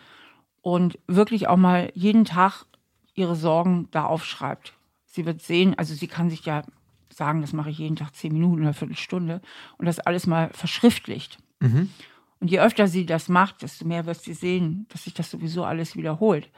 und 0.61 0.99
wirklich 1.07 1.47
auch 1.47 1.57
mal 1.57 1.91
jeden 1.95 2.25
Tag 2.25 2.65
ihre 3.13 3.37
Sorgen 3.37 3.87
da 3.91 4.05
aufschreibt. 4.05 4.73
Sie 5.05 5.25
wird 5.25 5.41
sehen, 5.41 5.73
also 5.77 5.93
sie 5.93 6.07
kann 6.07 6.29
sich 6.29 6.45
ja 6.45 6.63
sagen, 7.09 7.39
das 7.39 7.53
mache 7.53 7.69
ich 7.69 7.77
jeden 7.77 7.95
Tag 7.95 8.13
zehn 8.13 8.33
Minuten 8.33 8.55
oder 8.55 8.63
eine 8.63 8.73
Viertelstunde 8.73 9.41
und 9.77 9.85
das 9.85 9.99
alles 9.99 10.27
mal 10.27 10.49
verschriftlicht. 10.53 11.37
Mhm. 11.61 11.89
Und 12.39 12.51
je 12.51 12.59
öfter 12.59 12.87
sie 12.87 13.05
das 13.05 13.29
macht, 13.29 13.61
desto 13.61 13.85
mehr 13.85 14.05
wird 14.05 14.21
sie 14.21 14.33
sehen, 14.33 14.85
dass 14.89 15.05
sich 15.05 15.13
das 15.13 15.31
sowieso 15.31 15.63
alles 15.63 15.95
wiederholt. 15.95 16.49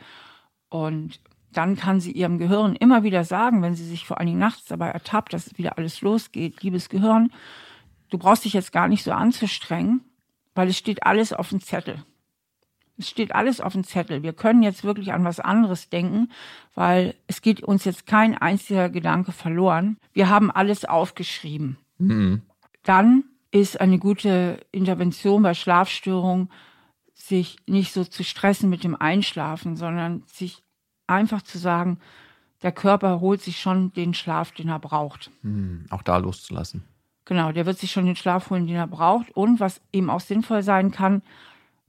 Und 0.70 1.20
dann 1.52 1.76
kann 1.76 2.00
sie 2.00 2.12
ihrem 2.12 2.38
Gehirn 2.38 2.76
immer 2.76 3.04
wieder 3.04 3.24
sagen, 3.24 3.62
wenn 3.62 3.76
sie 3.76 3.86
sich 3.86 4.06
vor 4.06 4.18
allen 4.18 4.28
Dingen 4.28 4.40
nachts 4.40 4.66
dabei 4.66 4.90
ertappt, 4.90 5.34
dass 5.34 5.58
wieder 5.58 5.78
alles 5.78 6.02
losgeht, 6.02 6.62
liebes 6.62 6.90
Gehirn, 6.90 7.32
du 8.10 8.18
brauchst 8.18 8.46
dich 8.46 8.54
jetzt 8.54 8.72
gar 8.72 8.88
nicht 8.88 9.04
so 9.04 9.12
anzustrengen, 9.12 10.02
weil 10.56 10.68
es 10.70 10.78
steht 10.78 11.04
alles 11.04 11.34
auf 11.34 11.50
dem 11.50 11.62
Zettel. 11.62 12.04
Es 12.98 13.10
steht 13.10 13.36
alles 13.36 13.62
auf 13.62 13.74
dem 13.74 13.84
Zettel. 13.84 14.24
Wir 14.24 14.34
können 14.34 14.64
jetzt 14.64 14.84
wirklich 14.84 15.14
an 15.14 15.24
was 15.24 15.40
anderes 15.40 15.90
denken, 15.90 16.32
weil 16.74 17.14
es 17.28 17.42
geht 17.42 17.62
uns 17.62 17.86
jetzt 17.86 18.08
kein 18.08 18.36
einziger 18.36 18.90
Gedanke 18.90 19.32
verloren. 19.32 19.98
Wir 20.14 20.30
haben 20.30 20.50
alles 20.50 20.84
aufgeschrieben. 20.84 21.78
Mhm. 22.00 22.42
Dann 22.84 23.24
ist 23.52 23.80
eine 23.80 24.00
gute 24.00 24.60
Intervention 24.72 25.44
bei 25.44 25.54
Schlafstörungen, 25.54 26.50
sich 27.14 27.58
nicht 27.66 27.94
so 27.94 28.04
zu 28.04 28.24
stressen 28.24 28.70
mit 28.70 28.84
dem 28.84 28.96
Einschlafen, 28.96 29.76
sondern 29.76 30.24
sich 30.28 30.64
einfach 31.08 31.42
zu 31.42 31.58
sagen, 31.58 32.00
der 32.62 32.72
Körper 32.72 33.20
holt 33.20 33.42
sich 33.42 33.60
schon 33.60 33.94
den 33.94 34.14
Schlaf, 34.14 34.52
den 34.52 34.70
er 34.70 34.80
braucht. 34.80 35.32
Mhm. 35.42 35.86
Auch 35.90 36.02
da 36.02 36.18
loszulassen. 36.18 36.84
Genau, 37.26 37.52
der 37.52 37.66
wird 37.66 37.78
sich 37.78 37.92
schon 37.92 38.06
den 38.06 38.16
Schlaf 38.16 38.50
holen, 38.50 38.68
den 38.68 38.76
er 38.76 38.88
braucht. 38.88 39.30
Und 39.32 39.60
was 39.60 39.82
eben 39.92 40.10
auch 40.10 40.22
sinnvoll 40.22 40.64
sein 40.64 40.92
kann, 40.92 41.22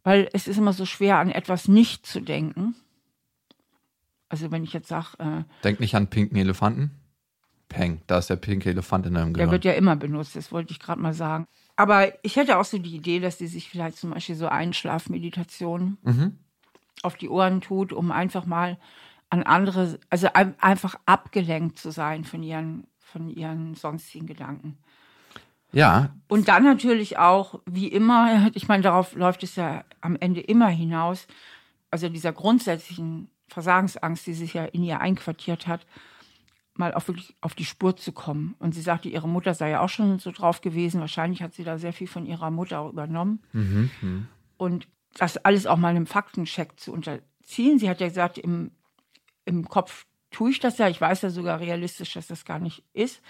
weil 0.02 0.28
es 0.32 0.48
ist 0.48 0.58
immer 0.58 0.72
so 0.72 0.84
schwer, 0.84 1.18
an 1.18 1.30
etwas 1.30 1.68
nicht 1.68 2.06
zu 2.06 2.20
denken. 2.20 2.74
Also 4.28 4.50
wenn 4.50 4.64
ich 4.64 4.72
jetzt 4.72 4.88
sage... 4.88 5.18
Äh, 5.18 5.44
Denk 5.64 5.80
nicht 5.80 5.94
an 5.94 6.08
pinken 6.08 6.36
Elefanten. 6.36 6.90
Peng, 7.68 8.00
da 8.06 8.18
ist 8.18 8.30
der 8.30 8.36
pinke 8.36 8.70
Elefant 8.70 9.06
in 9.06 9.14
deinem 9.14 9.34
Gehirn. 9.34 9.48
Der 9.48 9.52
wird 9.52 9.64
ja 9.64 9.72
immer 9.72 9.96
benutzt, 9.96 10.36
das 10.36 10.52
wollte 10.52 10.72
ich 10.72 10.80
gerade 10.80 11.00
mal 11.00 11.12
sagen. 11.12 11.46
Aber 11.76 12.12
ich 12.24 12.36
hätte 12.36 12.58
auch 12.58 12.64
so 12.64 12.78
die 12.78 12.96
Idee, 12.96 13.20
dass 13.20 13.38
sie 13.38 13.46
sich 13.46 13.68
vielleicht 13.68 13.98
zum 13.98 14.10
Beispiel 14.10 14.34
so 14.34 14.48
Einschlafmeditationen 14.48 15.98
mhm. 16.02 16.38
auf 17.02 17.16
die 17.16 17.28
Ohren 17.28 17.60
tut, 17.60 17.92
um 17.92 18.10
einfach 18.10 18.46
mal 18.46 18.78
an 19.30 19.42
andere, 19.42 19.98
also 20.08 20.28
einfach 20.32 20.94
abgelenkt 21.04 21.78
zu 21.78 21.90
sein 21.90 22.24
von 22.24 22.42
ihren, 22.42 22.86
von 22.98 23.28
ihren 23.28 23.74
sonstigen 23.74 24.26
Gedanken. 24.26 24.78
Ja. 25.72 26.14
Und 26.28 26.48
dann 26.48 26.64
natürlich 26.64 27.18
auch, 27.18 27.60
wie 27.66 27.88
immer, 27.88 28.50
ich 28.54 28.68
meine, 28.68 28.82
darauf 28.82 29.14
läuft 29.14 29.42
es 29.42 29.56
ja 29.56 29.84
am 30.00 30.16
Ende 30.16 30.40
immer 30.40 30.68
hinaus, 30.68 31.26
also 31.90 32.08
dieser 32.08 32.32
grundsätzlichen 32.32 33.30
Versagensangst, 33.48 34.26
die 34.26 34.34
sich 34.34 34.54
ja 34.54 34.64
in 34.64 34.82
ihr 34.82 35.00
einquartiert 35.00 35.66
hat, 35.66 35.86
mal 36.78 36.94
auf 36.94 37.08
wirklich 37.08 37.36
auf 37.40 37.54
die 37.54 37.64
Spur 37.64 37.96
zu 37.96 38.12
kommen. 38.12 38.54
Und 38.58 38.74
sie 38.74 38.80
sagte, 38.80 39.08
ihre 39.08 39.28
Mutter 39.28 39.54
sei 39.54 39.70
ja 39.70 39.80
auch 39.80 39.88
schon 39.88 40.18
so 40.18 40.30
drauf 40.30 40.60
gewesen. 40.60 41.00
Wahrscheinlich 41.00 41.42
hat 41.42 41.54
sie 41.54 41.64
da 41.64 41.78
sehr 41.78 41.92
viel 41.92 42.06
von 42.06 42.26
ihrer 42.26 42.50
Mutter 42.50 42.80
auch 42.80 42.92
übernommen. 42.92 43.42
Mhm, 43.52 43.90
mh. 44.00 44.22
Und 44.56 44.88
das 45.14 45.36
alles 45.38 45.66
auch 45.66 45.76
mal 45.76 45.88
einem 45.88 46.06
Faktencheck 46.06 46.78
zu 46.78 46.92
unterziehen. 46.92 47.78
Sie 47.78 47.88
hat 47.88 48.00
ja 48.00 48.08
gesagt, 48.08 48.38
im, 48.38 48.70
im 49.44 49.68
Kopf 49.68 50.06
tue 50.30 50.50
ich 50.50 50.60
das 50.60 50.78
ja. 50.78 50.88
Ich 50.88 51.00
weiß 51.00 51.22
ja 51.22 51.30
sogar 51.30 51.60
realistisch, 51.60 52.12
dass 52.14 52.26
das 52.26 52.44
gar 52.44 52.58
nicht 52.58 52.84
ist. 52.92 53.22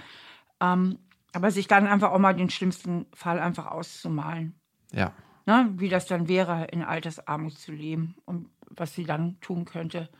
Ähm, 0.61 0.99
aber 1.33 1.51
sich 1.51 1.69
dann 1.69 1.87
einfach 1.87 2.11
auch 2.11 2.19
mal 2.19 2.35
den 2.35 2.51
schlimmsten 2.51 3.07
Fall 3.13 3.39
einfach 3.39 3.67
auszumalen. 3.67 4.55
Ja. 4.93 5.13
Ne, 5.47 5.73
wie 5.77 5.89
das 5.89 6.07
dann 6.07 6.29
wäre, 6.29 6.67
in 6.67 6.83
Altersarmut 6.83 7.59
zu 7.59 7.73
leben 7.73 8.17
und 8.27 8.51
was 8.69 8.95
sie 8.95 9.05
dann 9.05 9.41
tun 9.41 9.65
könnte. 9.65 10.11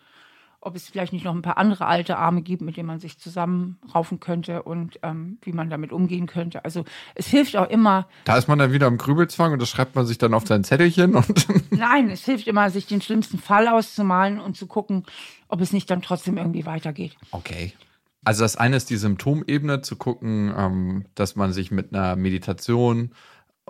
Ob 0.61 0.75
es 0.75 0.89
vielleicht 0.89 1.13
nicht 1.13 1.25
noch 1.25 1.35
ein 1.35 1.43
paar 1.43 1.57
andere 1.57 1.87
alte 1.87 2.19
Arme 2.19 2.43
gibt, 2.43 2.63
mit 2.63 2.77
denen 2.77 2.89
man 2.89 2.99
sich 2.99 3.19
zusammenraufen 3.19 4.19
könnte 4.19 4.65
und 4.65 4.99
ähm, 5.05 5.39
wie 5.43 5.53
man 5.53 5.71
damit 5.71 5.93
umgehen 5.93 6.27
könnte. 6.27 6.65
Also 6.65 6.85
es 7.15 7.29
hilft 7.29 7.57
auch 7.57 7.71
immer. 7.71 8.09
Da 8.25 8.37
ist 8.37 8.49
man 8.49 8.59
dann 8.59 8.73
wieder 8.73 8.89
im 8.89 8.99
Grübelzwang 8.99 9.53
und 9.53 9.63
das 9.63 9.69
schreibt 9.69 9.95
man 9.95 10.05
sich 10.05 10.19
dann 10.19 10.35
auf 10.35 10.47
sein 10.47 10.65
Zettelchen 10.65 11.15
und. 11.15 11.47
Nein, 11.71 12.11
es 12.11 12.25
hilft 12.25 12.49
immer, 12.49 12.71
sich 12.71 12.87
den 12.87 13.01
schlimmsten 13.01 13.39
Fall 13.39 13.69
auszumalen 13.69 14.41
und 14.41 14.57
zu 14.57 14.67
gucken, 14.67 15.05
ob 15.47 15.61
es 15.61 15.73
nicht 15.73 15.89
dann 15.91 16.03
trotzdem 16.03 16.37
irgendwie 16.37 16.67
weitergeht. 16.67 17.17
Okay. 17.31 17.73
Also 18.25 18.43
das 18.43 18.57
eine 18.57 18.77
ist 18.77 18.91
die 18.91 18.97
Symptomebene, 18.97 19.81
zu 19.83 19.97
gucken, 19.97 20.53
ähm, 20.57 21.05
dass 21.15 21.37
man 21.37 21.53
sich 21.53 21.71
mit 21.71 21.95
einer 21.95 22.17
Meditation, 22.17 23.13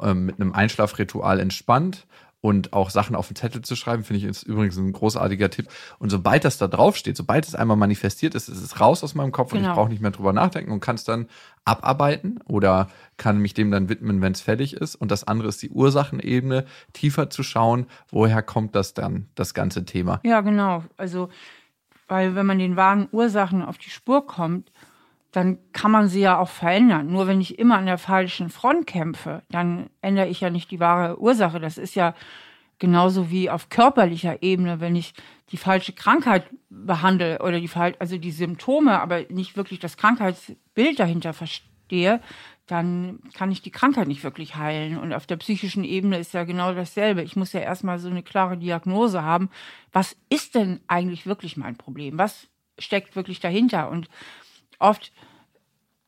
ähm, 0.03 0.25
mit 0.25 0.41
einem 0.41 0.53
Einschlafritual 0.53 1.39
entspannt 1.39 2.07
und 2.41 2.73
auch 2.73 2.91
Sachen 2.91 3.17
auf 3.17 3.29
den 3.29 3.37
Zettel 3.37 3.63
zu 3.63 3.75
schreiben, 3.75 4.05
finde 4.05 4.19
ich 4.19 4.25
ist 4.25 4.45
übrigens 4.45 4.77
ein 4.77 4.93
großartiger 4.93 5.51
Tipp. 5.51 5.69
Und 5.99 6.11
sobald 6.11 6.45
das 6.45 6.59
da 6.59 6.69
draufsteht, 6.69 7.17
sobald 7.17 7.47
es 7.47 7.55
einmal 7.55 7.77
manifestiert 7.77 8.35
ist, 8.35 8.49
ist 8.49 8.63
es 8.63 8.81
raus 8.81 9.03
aus 9.03 9.15
meinem 9.15 9.33
Kopf 9.33 9.51
genau. 9.51 9.59
und 9.59 9.63
ich 9.63 9.67
genau. 9.69 9.75
brauche 9.75 9.91
nicht 9.91 10.03
mehr 10.03 10.11
drüber 10.13 10.33
nachdenken 10.33 10.71
und 10.71 10.81
kann 10.81 10.95
es 10.95 11.05
dann 11.05 11.27
abarbeiten 11.65 12.39
oder 12.47 12.89
kann 13.17 13.39
mich 13.39 13.55
dem 13.55 13.71
dann 13.71 13.89
widmen, 13.89 14.21
wenn 14.21 14.33
es 14.33 14.41
fertig 14.41 14.75
ist. 14.75 14.95
Und 14.95 15.11
das 15.11 15.25
andere 15.25 15.49
ist 15.49 15.63
die 15.63 15.71
Ursachenebene, 15.71 16.65
tiefer 16.93 17.29
zu 17.29 17.43
schauen, 17.43 17.87
woher 18.11 18.43
kommt 18.43 18.77
das 18.77 18.95
dann, 18.95 19.27
das 19.35 19.53
ganze 19.53 19.85
Thema. 19.85 20.21
Ja, 20.23 20.41
genau. 20.41 20.85
Also 20.97 21.29
weil 22.09 22.35
wenn 22.35 22.47
man 22.47 22.59
den 22.59 22.77
wahren 22.77 23.09
Ursachen 23.13 23.63
auf 23.63 23.79
die 23.79 23.91
Spur 23.91 24.27
kommt, 24.27 24.73
dann 25.33 25.59
kann 25.73 25.91
man 25.91 26.09
sie 26.09 26.21
ja 26.21 26.39
auch 26.39 26.49
verändern. 26.49 27.11
Nur 27.11 27.27
wenn 27.27 27.41
ich 27.41 27.59
immer 27.59 27.77
an 27.77 27.87
der 27.87 27.99
falschen 27.99 28.49
Front 28.49 28.87
kämpfe, 28.87 29.43
dann 29.51 29.91
ändere 30.01 30.29
ich 30.29 30.41
ja 30.41 30.51
nicht 30.51 30.71
die 30.71 30.81
wahre 30.81 31.21
Ursache. 31.21 31.61
Das 31.61 31.77
ist 31.77 31.95
ja 31.95 32.15
genauso 32.79 33.31
wie 33.31 33.51
auf 33.51 33.69
körperlicher 33.69 34.43
Ebene, 34.43 34.81
wenn 34.81 34.97
ich 34.97 35.13
die 35.51 35.57
falsche 35.57 35.93
Krankheit 35.93 36.45
behandle 36.71 37.41
oder 37.43 37.61
die 37.61 37.71
also 37.99 38.19
die 38.19 38.31
Symptome, 38.31 39.01
aber 39.01 39.23
nicht 39.31 39.57
wirklich 39.57 39.81
das 39.81 39.97
Krankheitsbild 39.97 40.99
dahinter 40.99 41.33
verstehe, 41.33 42.21
dann 42.67 43.21
kann 43.33 43.51
ich 43.51 43.63
die 43.63 43.71
Krankheit 43.71 44.09
nicht 44.09 44.25
wirklich 44.25 44.57
heilen. 44.57 44.99
Und 44.99 45.15
auf 45.15 45.27
der 45.27 45.37
psychischen 45.37 45.85
Ebene 45.85 46.19
ist 46.19 46.35
ja 46.35 46.45
genau 46.45 46.75
dasselbe. 46.75 47.23
Ich 47.23 47.35
muss 47.35 47.53
ja 47.53 47.61
erstmal 47.61 47.99
so 47.99 48.09
eine 48.09 48.23
klare 48.23 48.59
Diagnose 48.59 49.23
haben. 49.23 49.51
Was 49.93 50.17
ist 50.29 50.55
denn 50.55 50.81
eigentlich 50.87 51.27
wirklich 51.27 51.57
mein 51.57 51.77
Problem? 51.77 52.19
Was 52.19 52.49
steckt 52.79 53.17
wirklich 53.17 53.41
dahinter? 53.41 53.91
Und 53.91 54.09
oft 54.79 55.13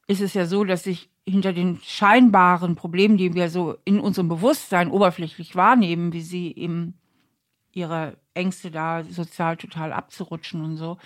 ist 0.07 0.21
es 0.21 0.35
ja 0.35 0.47
so, 0.47 0.65
dass 0.65 0.85
sich 0.85 1.09
hinter 1.27 1.53
den 1.53 1.79
scheinbaren 1.83 2.75
Problemen, 2.75 3.17
die 3.17 3.35
wir 3.35 3.51
so 3.51 3.77
in 3.85 4.01
unserem 4.01 4.29
Bewusstsein 4.29 4.91
oberflächlich 4.91 5.55
wahrnehmen, 5.55 6.13
wie 6.13 6.23
sie 6.23 6.55
eben 6.57 6.95
ihre 7.73 8.17
Ängste 8.35 8.71
da 8.71 9.05
sozial 9.05 9.57
total 9.57 9.93
abzurutschen 9.93 10.63
und 10.63 10.77
so, 10.77 10.99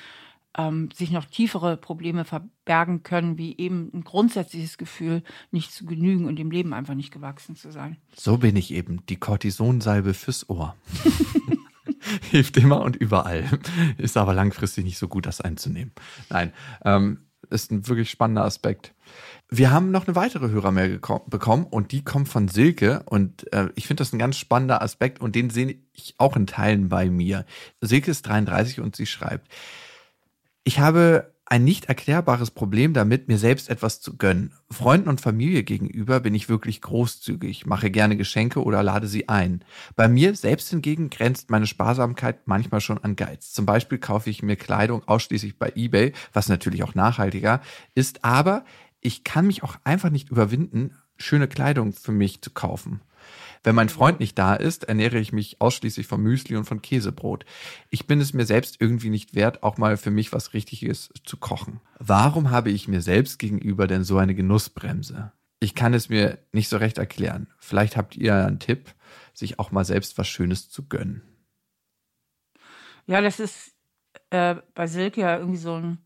ähm, 0.57 0.91
sich 0.93 1.11
noch 1.11 1.25
tiefere 1.25 1.77
Probleme 1.77 2.25
verbergen 2.25 3.03
können, 3.03 3.39
wie 3.39 3.57
eben 3.59 3.91
ein 3.93 4.05
grundsätzliches 4.05 4.79
Gefühl, 4.79 5.23
nicht 5.51 5.73
zu 5.73 5.85
genügen 5.85 6.27
und 6.27 6.37
dem 6.37 6.51
Leben 6.51 6.73
einfach 6.73 6.95
nicht 6.95 7.13
gewachsen 7.13 7.57
zu 7.57 7.71
sein. 7.71 7.97
So 8.17 8.39
bin 8.39 8.57
ich 8.57 8.73
eben, 8.73 9.05
die 9.07 9.17
Cortisonsalbe 9.17 10.15
fürs 10.15 10.49
Ohr. 10.49 10.77
Hilft 12.31 12.57
immer 12.57 12.83
und 12.83 12.97
überall. 12.97 13.45
Ist 13.99 14.17
aber 14.17 14.35
langfristig 14.35 14.85
nicht 14.85 14.99
so 14.99 15.09
gut, 15.09 15.27
das 15.27 15.41
einzunehmen. 15.41 15.93
Nein, 16.31 16.53
ähm, 16.85 17.19
ist 17.55 17.71
ein 17.71 17.89
wirklich 17.89 18.11
spannender 18.11 18.45
Aspekt. 18.45 18.95
Wir 19.49 19.71
haben 19.71 19.91
noch 19.91 20.07
eine 20.07 20.17
weitere 20.17 20.49
Hörermail 20.49 21.01
bekommen 21.27 21.65
und 21.65 21.93
die 21.93 22.03
kommt 22.03 22.29
von 22.29 22.49
Silke 22.49 23.03
und 23.07 23.51
äh, 23.53 23.69
ich 23.75 23.87
finde 23.87 24.03
das 24.03 24.13
ein 24.13 24.19
ganz 24.19 24.37
spannender 24.37 24.83
Aspekt 24.83 25.21
und 25.21 25.35
den 25.35 25.51
sehe 25.51 25.79
ich 25.93 26.15
auch 26.19 26.37
in 26.37 26.47
Teilen 26.47 26.89
bei 26.89 27.09
mir. 27.09 27.47
Silke 27.81 28.11
ist 28.11 28.27
33 28.27 28.81
und 28.81 28.97
sie 28.97 29.07
schreibt, 29.07 29.49
ich 30.65 30.81
habe 30.81 31.34
ein 31.47 31.65
nicht 31.65 31.87
erklärbares 31.87 32.51
Problem 32.51 32.95
damit, 32.95 33.29
mir 33.29 33.39
selbst 33.39 33.69
etwas 33.69 34.01
zu 34.01 34.17
gönnen. 34.17 34.53
Freunden 34.71 35.09
und 35.09 35.21
Familie 35.21 35.63
gegenüber 35.63 36.21
bin 36.21 36.35
ich 36.35 36.49
wirklich 36.49 36.81
großzügig, 36.81 37.67
mache 37.67 37.91
gerne 37.91 38.17
Geschenke 38.17 38.63
oder 38.63 38.83
lade 38.83 39.07
sie 39.07 39.29
ein. 39.29 39.63
Bei 39.95 40.09
mir 40.09 40.35
selbst 40.35 40.71
hingegen 40.71 41.11
grenzt 41.11 41.51
meine 41.51 41.67
Sparsamkeit 41.67 42.47
manchmal 42.47 42.81
schon 42.81 42.99
an 42.99 43.15
Geiz. 43.17 43.53
Zum 43.53 43.67
Beispiel 43.67 43.99
kaufe 43.99 44.31
ich 44.31 44.43
mir 44.43 44.57
Kleidung 44.57 45.07
ausschließlich 45.07 45.59
bei 45.59 45.73
eBay, 45.75 46.13
was 46.33 46.49
natürlich 46.49 46.83
auch 46.83 46.95
nachhaltiger 46.95 47.61
ist, 47.95 48.25
aber 48.25 48.65
ich 49.01 49.23
kann 49.23 49.47
mich 49.47 49.63
auch 49.63 49.77
einfach 49.85 50.11
nicht 50.11 50.31
überwinden, 50.31 50.97
schöne 51.19 51.47
Kleidung 51.47 51.93
für 51.93 52.13
mich 52.13 52.41
zu 52.41 52.51
kaufen. 52.51 53.01
Wenn 53.65 53.75
mein 53.75 53.89
Freund 53.89 54.21
nicht 54.21 54.39
da 54.39 54.55
ist, 54.55 54.85
ernähre 54.85 55.19
ich 55.19 55.33
mich 55.33 55.61
ausschließlich 55.61 56.07
von 56.07 56.21
Müsli 56.21 56.55
und 56.55 56.67
von 56.67 56.83
Käsebrot. 56.83 57.47
Ich 57.89 58.07
bin 58.07 58.21
es 58.21 58.35
mir 58.35 58.45
selbst 58.45 58.77
irgendwie 58.79 59.09
nicht 59.09 59.35
wert, 59.35 59.63
auch 59.63 59.79
mal 59.79 59.97
für 59.97 60.11
mich 60.11 60.35
was 60.35 60.53
Richtiges 60.53 61.11
zu 61.25 61.39
kochen. 61.39 61.81
Warum 61.99 62.51
habe 62.51 62.71
ich 62.71 62.89
mir 62.89 63.01
selbst 63.01 63.39
gegenüber 63.39 63.87
denn 63.87 64.05
so 64.05 64.19
eine 64.19 64.35
Genussbremse? 64.35 65.33
Ich 65.61 65.75
kann 65.75 65.95
es 65.95 66.11
mir 66.11 66.39
nicht 66.53 66.69
so 66.69 66.77
recht 66.77 66.99
erklären. 66.99 67.47
Vielleicht 67.59 67.97
habt 67.97 68.17
ihr 68.17 68.35
einen 68.35 68.59
Tipp, 68.59 68.95
sich 69.33 69.59
auch 69.59 69.71
mal 69.71 69.87
selbst 69.87 70.19
was 70.19 70.29
Schönes 70.29 70.69
zu 70.69 70.87
gönnen. 70.87 71.23
Ja, 73.07 73.23
das 73.23 73.41
ist 73.41 73.75
äh, 74.29 74.57
bei 74.75 74.87
Silke 74.87 75.23
ja 75.23 75.39
irgendwie 75.39 75.59
so 75.59 75.75
ein 75.75 75.99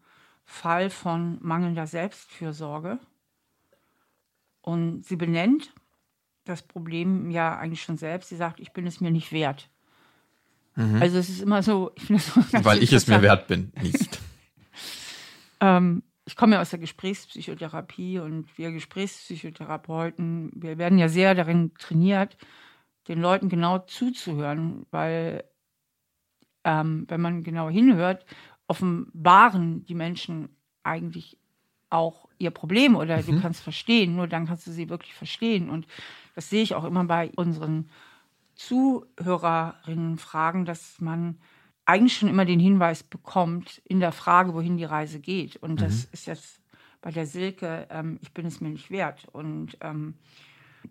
Fall 0.45 0.91
von 0.91 1.39
mangelnder 1.43 1.89
Selbstfürsorge. 1.89 3.01
Und 4.61 5.05
sie 5.05 5.17
benennt 5.17 5.73
das 6.49 6.63
Problem 6.63 7.31
ja 7.31 7.57
eigentlich 7.57 7.83
schon 7.83 7.97
selbst. 7.97 8.31
Sie 8.31 8.37
sagt, 8.37 8.61
ich 8.61 8.73
bin 8.73 8.87
es 8.87 9.01
mir 9.01 9.11
nicht 9.11 9.33
wert. 9.33 9.69
Mhm. 10.75 11.03
Also 11.03 11.19
es 11.19 11.29
ist 11.29 11.43
immer 11.43 11.63
so, 11.63 11.93
ich 11.97 12.05
finde 12.05 12.23
so 12.23 12.41
Weil 12.65 12.83
ich 12.83 12.93
es 12.93 13.07
mir 13.07 13.23
wert 13.23 13.47
bin, 13.47 13.73
nicht. 13.81 14.19
ähm, 15.61 16.03
ich 16.25 16.37
komme 16.37 16.55
ja 16.55 16.61
aus 16.61 16.71
der 16.71 16.79
Gesprächspsychotherapie 16.79 18.19
und 18.19 18.47
wir 18.59 18.71
Gesprächspsychotherapeuten, 18.71 20.51
wir 20.55 20.79
werden 20.79 20.99
ja 20.99 21.09
sehr 21.09 21.35
darin 21.35 21.73
trainiert, 21.79 22.37
den 23.09 23.21
Leuten 23.21 23.49
genau 23.49 23.79
zuzuhören, 23.79 24.87
weil 24.91 25.45
ähm, 26.65 27.07
wenn 27.09 27.21
man 27.21 27.43
genau 27.43 27.71
hinhört, 27.71 28.27
offenbaren 28.67 29.85
die 29.87 29.95
Menschen 29.95 30.51
eigentlich 30.83 31.39
auch 31.91 32.29
ihr 32.39 32.51
Problem 32.51 32.95
oder 32.95 33.17
mhm. 33.17 33.27
du 33.27 33.41
kannst 33.41 33.63
verstehen, 33.63 34.15
nur 34.15 34.29
dann 34.29 34.47
kannst 34.47 34.67
du 34.67 34.71
sie 34.71 34.89
wirklich 34.89 35.15
verstehen. 35.15 35.71
Und 35.71 35.87
das 36.39 36.51
sehe 36.51 36.63
ich 36.63 36.77
auch 36.77 36.85
immer 36.85 37.03
bei 37.03 37.33
unseren 37.35 37.91
Zuhörerinnen 38.55 40.19
fragen, 40.19 40.67
dass 40.67 41.01
man 41.01 41.41
eigentlich 41.85 42.17
schon 42.17 42.29
immer 42.29 42.45
den 42.45 42.61
Hinweis 42.61 43.03
bekommt 43.03 43.83
in 43.85 43.99
der 43.99 44.13
Frage, 44.13 44.55
wohin 44.55 44.77
die 44.77 44.85
Reise 44.85 45.19
geht. 45.19 45.57
Und 45.57 45.73
mhm. 45.73 45.77
das 45.79 46.05
ist 46.05 46.29
jetzt 46.29 46.61
bei 47.01 47.11
der 47.11 47.27
Silke, 47.27 47.89
ähm, 47.91 48.21
ich 48.23 48.33
bin 48.35 48.47
es 48.47 48.61
mir 48.61 48.69
nicht 48.69 48.93
wert. 48.93 49.27
Und 49.33 49.79
ähm, 49.81 50.15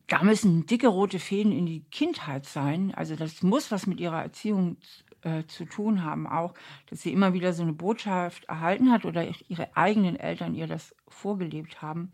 da 0.07 0.21
müssen 0.21 0.65
dicke 0.65 0.89
rote 0.89 1.17
Fäden 1.17 1.53
in 1.53 1.65
die 1.65 1.85
Kindheit 1.91 2.45
sein. 2.45 2.93
Also 2.93 3.15
das 3.15 3.41
muss 3.41 3.71
was 3.71 3.87
mit 3.87 4.01
ihrer 4.01 4.21
Erziehung 4.21 4.75
äh, 5.21 5.45
zu 5.45 5.63
tun 5.63 6.03
haben, 6.03 6.27
auch, 6.27 6.55
dass 6.89 7.03
sie 7.03 7.13
immer 7.13 7.31
wieder 7.31 7.53
so 7.53 7.63
eine 7.63 7.71
Botschaft 7.71 8.43
erhalten 8.49 8.91
hat 8.91 9.05
oder 9.05 9.25
ihre 9.47 9.77
eigenen 9.77 10.17
Eltern 10.17 10.55
ihr 10.55 10.67
das 10.67 10.93
vorgelebt 11.07 11.81
haben, 11.81 12.11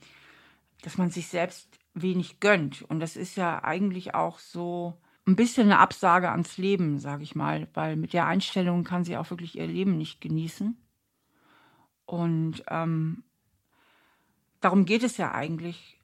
dass 0.84 1.00
man 1.00 1.10
sich 1.10 1.30
selbst 1.30 1.80
wenig 1.94 2.40
gönnt. 2.40 2.82
Und 2.82 3.00
das 3.00 3.16
ist 3.16 3.36
ja 3.36 3.64
eigentlich 3.64 4.16
auch 4.16 4.40
so 4.40 4.98
ein 5.26 5.36
bisschen 5.36 5.72
eine 5.72 5.80
Absage 5.80 6.32
ans 6.32 6.58
Leben, 6.58 7.00
sage 7.00 7.24
ich 7.24 7.36
mal, 7.36 7.68
weil 7.74 7.96
mit 7.96 8.14
der 8.14 8.28
Einstellung 8.28 8.84
kann 8.84 9.04
sie 9.04 9.18
auch 9.18 9.30
wirklich 9.30 9.58
ihr 9.58 9.68
Leben 9.68 9.98
nicht 9.98 10.20
genießen. 10.20 10.78
Und 12.06 12.64
ähm, 12.68 13.24
darum 14.60 14.86
geht 14.86 15.04
es 15.04 15.18
ja 15.18 15.32
eigentlich 15.32 16.00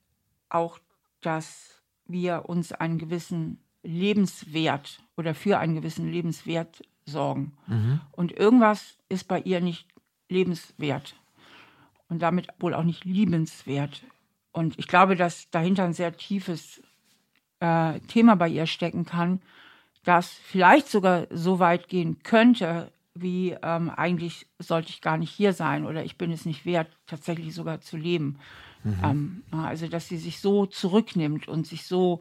auch, 0.48 0.80
dass 1.22 1.82
wir 2.06 2.48
uns 2.48 2.72
einen 2.72 2.98
gewissen 2.98 3.62
Lebenswert 3.84 5.04
oder 5.18 5.36
für 5.36 5.60
einen 5.60 5.76
gewissen 5.76 6.10
Lebenswert 6.10 6.82
sorgen. 7.06 7.54
Mhm. 7.68 8.02
Und 8.12 8.32
irgendwas 8.32 8.98
ist 9.10 9.28
bei 9.28 9.40
ihr 9.42 9.62
nicht 9.62 9.88
lebenswert 10.30 11.16
und 12.08 12.22
damit 12.22 12.48
wohl 12.60 12.74
auch 12.74 12.84
nicht 12.84 13.06
liebenswert. 13.06 14.04
Und 14.60 14.78
ich 14.78 14.90
glaube, 14.90 15.16
dass 15.16 15.50
dahinter 15.52 15.86
ein 15.86 15.94
sehr 15.94 16.18
tiefes 16.18 16.82
äh, 17.62 17.98
Thema 18.02 18.36
bei 18.36 18.50
ihr 18.50 18.66
stecken 18.66 19.06
kann, 19.06 19.42
das 20.04 20.28
vielleicht 20.28 20.90
sogar 20.90 21.28
so 21.30 21.60
weit 21.60 21.88
gehen 21.88 22.24
könnte, 22.24 22.92
wie 23.14 23.56
ähm, 23.64 23.90
eigentlich 23.90 24.48
sollte 24.60 24.90
ich 24.90 25.00
gar 25.00 25.16
nicht 25.16 25.32
hier 25.32 25.54
sein 25.54 25.86
oder 25.86 26.04
ich 26.04 26.18
bin 26.18 26.30
es 26.30 26.44
nicht 26.44 26.66
wert, 26.66 26.90
tatsächlich 27.08 27.56
sogar 27.56 27.80
zu 27.80 27.96
leben. 27.96 28.38
Mhm. 28.84 29.00
Ähm, 29.02 29.44
also, 29.52 29.88
dass 29.88 30.10
sie 30.10 30.18
sich 30.18 30.42
so 30.42 30.66
zurücknimmt 30.66 31.48
und 31.48 31.66
sich 31.66 31.86
so 31.86 32.20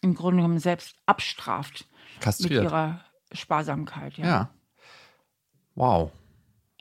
im 0.00 0.14
Grunde 0.14 0.36
genommen 0.36 0.60
selbst 0.60 0.96
abstraft 1.04 1.84
Kastriert. 2.20 2.62
mit 2.62 2.70
ihrer 2.70 3.04
Sparsamkeit. 3.32 4.16
Ja. 4.16 4.24
ja. 4.24 4.50
Wow. 5.74 6.10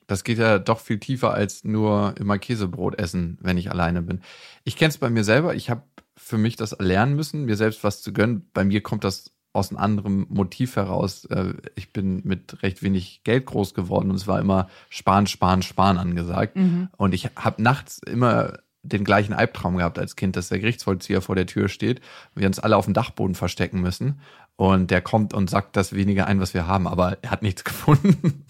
Das 0.10 0.24
geht 0.24 0.40
ja 0.40 0.58
doch 0.58 0.80
viel 0.80 0.98
tiefer 0.98 1.36
als 1.36 1.64
nur 1.64 2.16
immer 2.18 2.40
Käsebrot 2.40 2.98
essen, 2.98 3.38
wenn 3.42 3.60
ich 3.60 3.70
alleine 3.70 4.02
bin. 4.02 4.22
Ich 4.64 4.76
kenne 4.76 4.90
es 4.90 4.98
bei 4.98 5.12
mir 5.12 5.24
selber. 5.24 5.54
Ich 5.54 5.70
habe 5.70 5.84
für 6.18 6.40
mich 6.40 6.56
das 6.56 6.76
lernen 6.80 7.16
müssen, 7.16 7.46
mir 7.46 7.56
selbst 7.56 7.84
was 7.84 8.02
zu 8.02 8.12
gönnen. 8.12 8.50
Bei 8.52 8.64
mir 8.64 8.82
kommt 8.82 9.04
das 9.04 9.32
aus 9.54 9.70
einem 9.70 9.78
anderen 9.78 10.26
Motiv 10.28 10.78
heraus. 10.78 11.26
Äh, 11.26 11.54
ich 11.76 11.94
bin 11.94 12.22
mit 12.24 12.64
recht 12.64 12.82
wenig 12.82 13.22
Geld 13.24 13.46
groß 13.46 13.76
geworden 13.76 14.10
und 14.10 14.16
es 14.16 14.26
war 14.26 14.40
immer 14.40 14.68
Sparen, 14.90 15.28
Sparen, 15.28 15.62
Sparen 15.62 16.00
angesagt. 16.00 16.56
Mhm. 16.56 16.90
Und 16.98 17.14
ich 17.14 17.30
habe 17.36 17.62
nachts 17.62 18.00
immer 18.00 18.58
den 18.82 19.04
gleichen 19.04 19.34
Albtraum 19.34 19.78
gehabt 19.78 20.00
als 20.00 20.16
Kind, 20.16 20.36
dass 20.36 20.50
der 20.50 20.58
Gerichtsvollzieher 20.58 21.22
vor 21.22 21.36
der 21.36 21.46
Tür 21.46 21.70
steht, 21.70 22.02
wir 22.34 22.48
uns 22.48 22.58
alle 22.58 22.78
auf 22.78 22.86
dem 22.86 22.96
Dachboden 22.96 23.36
verstecken 23.36 23.80
müssen 23.80 24.22
und 24.56 24.90
der 24.90 25.02
kommt 25.02 25.36
und 25.36 25.50
sagt 25.50 25.76
das 25.76 25.94
weniger 25.94 26.26
ein, 26.26 26.40
was 26.40 26.56
wir 26.56 26.66
haben, 26.66 26.88
aber 26.88 27.18
er 27.22 27.30
hat 27.30 27.44
nichts 27.44 27.64
gefunden. 27.66 28.46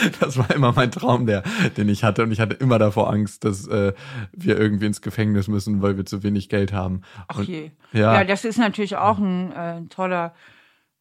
Das 0.20 0.36
war 0.36 0.50
immer 0.50 0.72
mein 0.72 0.90
Traum, 0.90 1.26
der, 1.26 1.42
den 1.76 1.88
ich 1.88 2.04
hatte. 2.04 2.22
Und 2.22 2.32
ich 2.32 2.40
hatte 2.40 2.54
immer 2.54 2.78
davor 2.78 3.10
Angst, 3.10 3.44
dass 3.44 3.66
äh, 3.68 3.92
wir 4.32 4.58
irgendwie 4.58 4.86
ins 4.86 5.02
Gefängnis 5.02 5.48
müssen, 5.48 5.82
weil 5.82 5.96
wir 5.96 6.04
zu 6.04 6.22
wenig 6.22 6.48
Geld 6.48 6.72
haben. 6.72 7.02
Ach 7.28 7.42
je. 7.42 7.70
Ja. 7.92 8.14
ja, 8.14 8.24
das 8.24 8.44
ist 8.44 8.58
natürlich 8.58 8.96
auch 8.96 9.18
ein 9.18 9.52
äh, 9.52 9.82
toller 9.88 10.34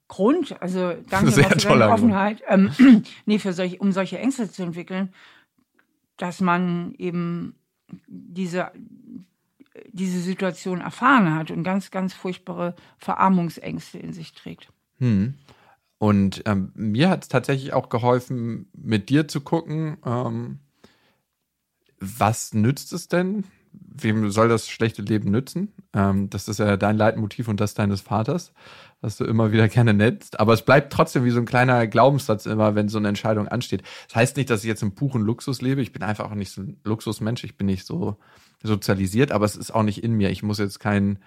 Grund. 0.08 0.62
Also 0.62 0.94
danke 1.10 1.32
Sehr 1.32 1.50
für 1.50 1.58
deine 1.58 1.90
Offenheit. 1.90 2.42
Ähm, 2.48 2.72
nee, 3.26 3.40
für 3.40 3.54
solche, 3.54 3.78
um 3.78 3.92
solche 3.92 4.20
Ängste 4.20 4.52
zu 4.52 4.64
entwickeln, 4.64 5.14
dass 6.18 6.42
man 6.42 6.94
eben 6.98 7.56
diese, 8.08 8.72
diese 9.92 10.20
Situation 10.20 10.82
erfahren 10.82 11.34
hat 11.34 11.52
und 11.52 11.64
ganz, 11.64 11.92
ganz 11.92 12.14
furchtbare 12.14 12.76
Verarmungsängste 12.98 13.98
in 13.98 14.14
sich 14.14 14.34
trägt. 14.34 14.70
Hm. 15.00 15.36
Und 16.02 16.42
ähm, 16.48 16.72
mir 16.74 17.12
hat 17.12 17.22
es 17.22 17.28
tatsächlich 17.28 17.74
auch 17.74 17.90
geholfen, 17.90 18.66
mit 18.74 19.10
dir 19.10 19.28
zu 19.28 19.40
gucken, 19.40 19.98
ähm, 20.04 20.58
was 22.00 22.56
nützt 22.56 22.92
es 22.92 23.08
denn? 23.08 23.44
Wem 23.72 24.32
soll 24.32 24.50
das 24.50 24.68
schlechte 24.68 25.04
Leben 25.04 25.30
nützen? 25.30 25.72
Ähm, 25.94 26.28
das 26.32 26.48
ist 26.48 26.58
ja 26.58 26.76
dein 26.76 26.98
Leitmotiv 26.98 27.48
und 27.48 27.60
das 27.60 27.76
deines 27.76 28.02
Vaters, 28.02 28.52
was 29.02 29.18
du 29.18 29.26
immer 29.26 29.52
wieder 29.52 29.68
gerne 29.70 29.94
nennst. 29.94 30.40
Aber 30.40 30.54
es 30.54 30.64
bleibt 30.64 30.92
trotzdem 30.92 31.24
wie 31.24 31.30
so 31.30 31.38
ein 31.38 31.46
kleiner 31.46 31.86
Glaubenssatz 31.86 32.48
immer, 32.48 32.74
wenn 32.74 32.90
so 32.90 32.98
eine 32.98 33.10
Entscheidung 33.10 33.48
ansteht. 33.48 33.84
Das 34.08 34.16
heißt 34.16 34.38
nicht, 34.38 34.50
dass 34.50 34.64
ich 34.64 34.68
jetzt 34.68 34.82
im 34.82 34.96
puren 34.96 35.22
Luxus 35.22 35.62
lebe. 35.62 35.84
Ich 35.84 35.94
bin 35.94 36.02
einfach 36.02 36.32
auch 36.32 36.36
nicht 36.36 36.52
so 36.52 36.64
ein 36.64 36.80
Luxusmensch. 36.84 37.44
Ich 37.44 37.58
bin 37.58 37.68
nicht 37.68 37.86
so 37.86 38.18
sozialisiert, 38.64 39.32
aber 39.32 39.46
es 39.46 39.56
ist 39.56 39.70
auch 39.70 39.84
nicht 39.84 40.04
in 40.04 40.14
mir. 40.14 40.32
Ich 40.32 40.42
muss 40.42 40.58
jetzt 40.58 40.80
kein 40.80 41.20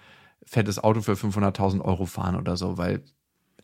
fettes 0.45 0.83
Auto 0.83 0.99
für 0.99 1.13
500.000 1.13 1.79
Euro 1.79 2.05
fahren 2.05 2.35
oder 2.35 2.57
so, 2.57 2.77
weil 2.77 3.05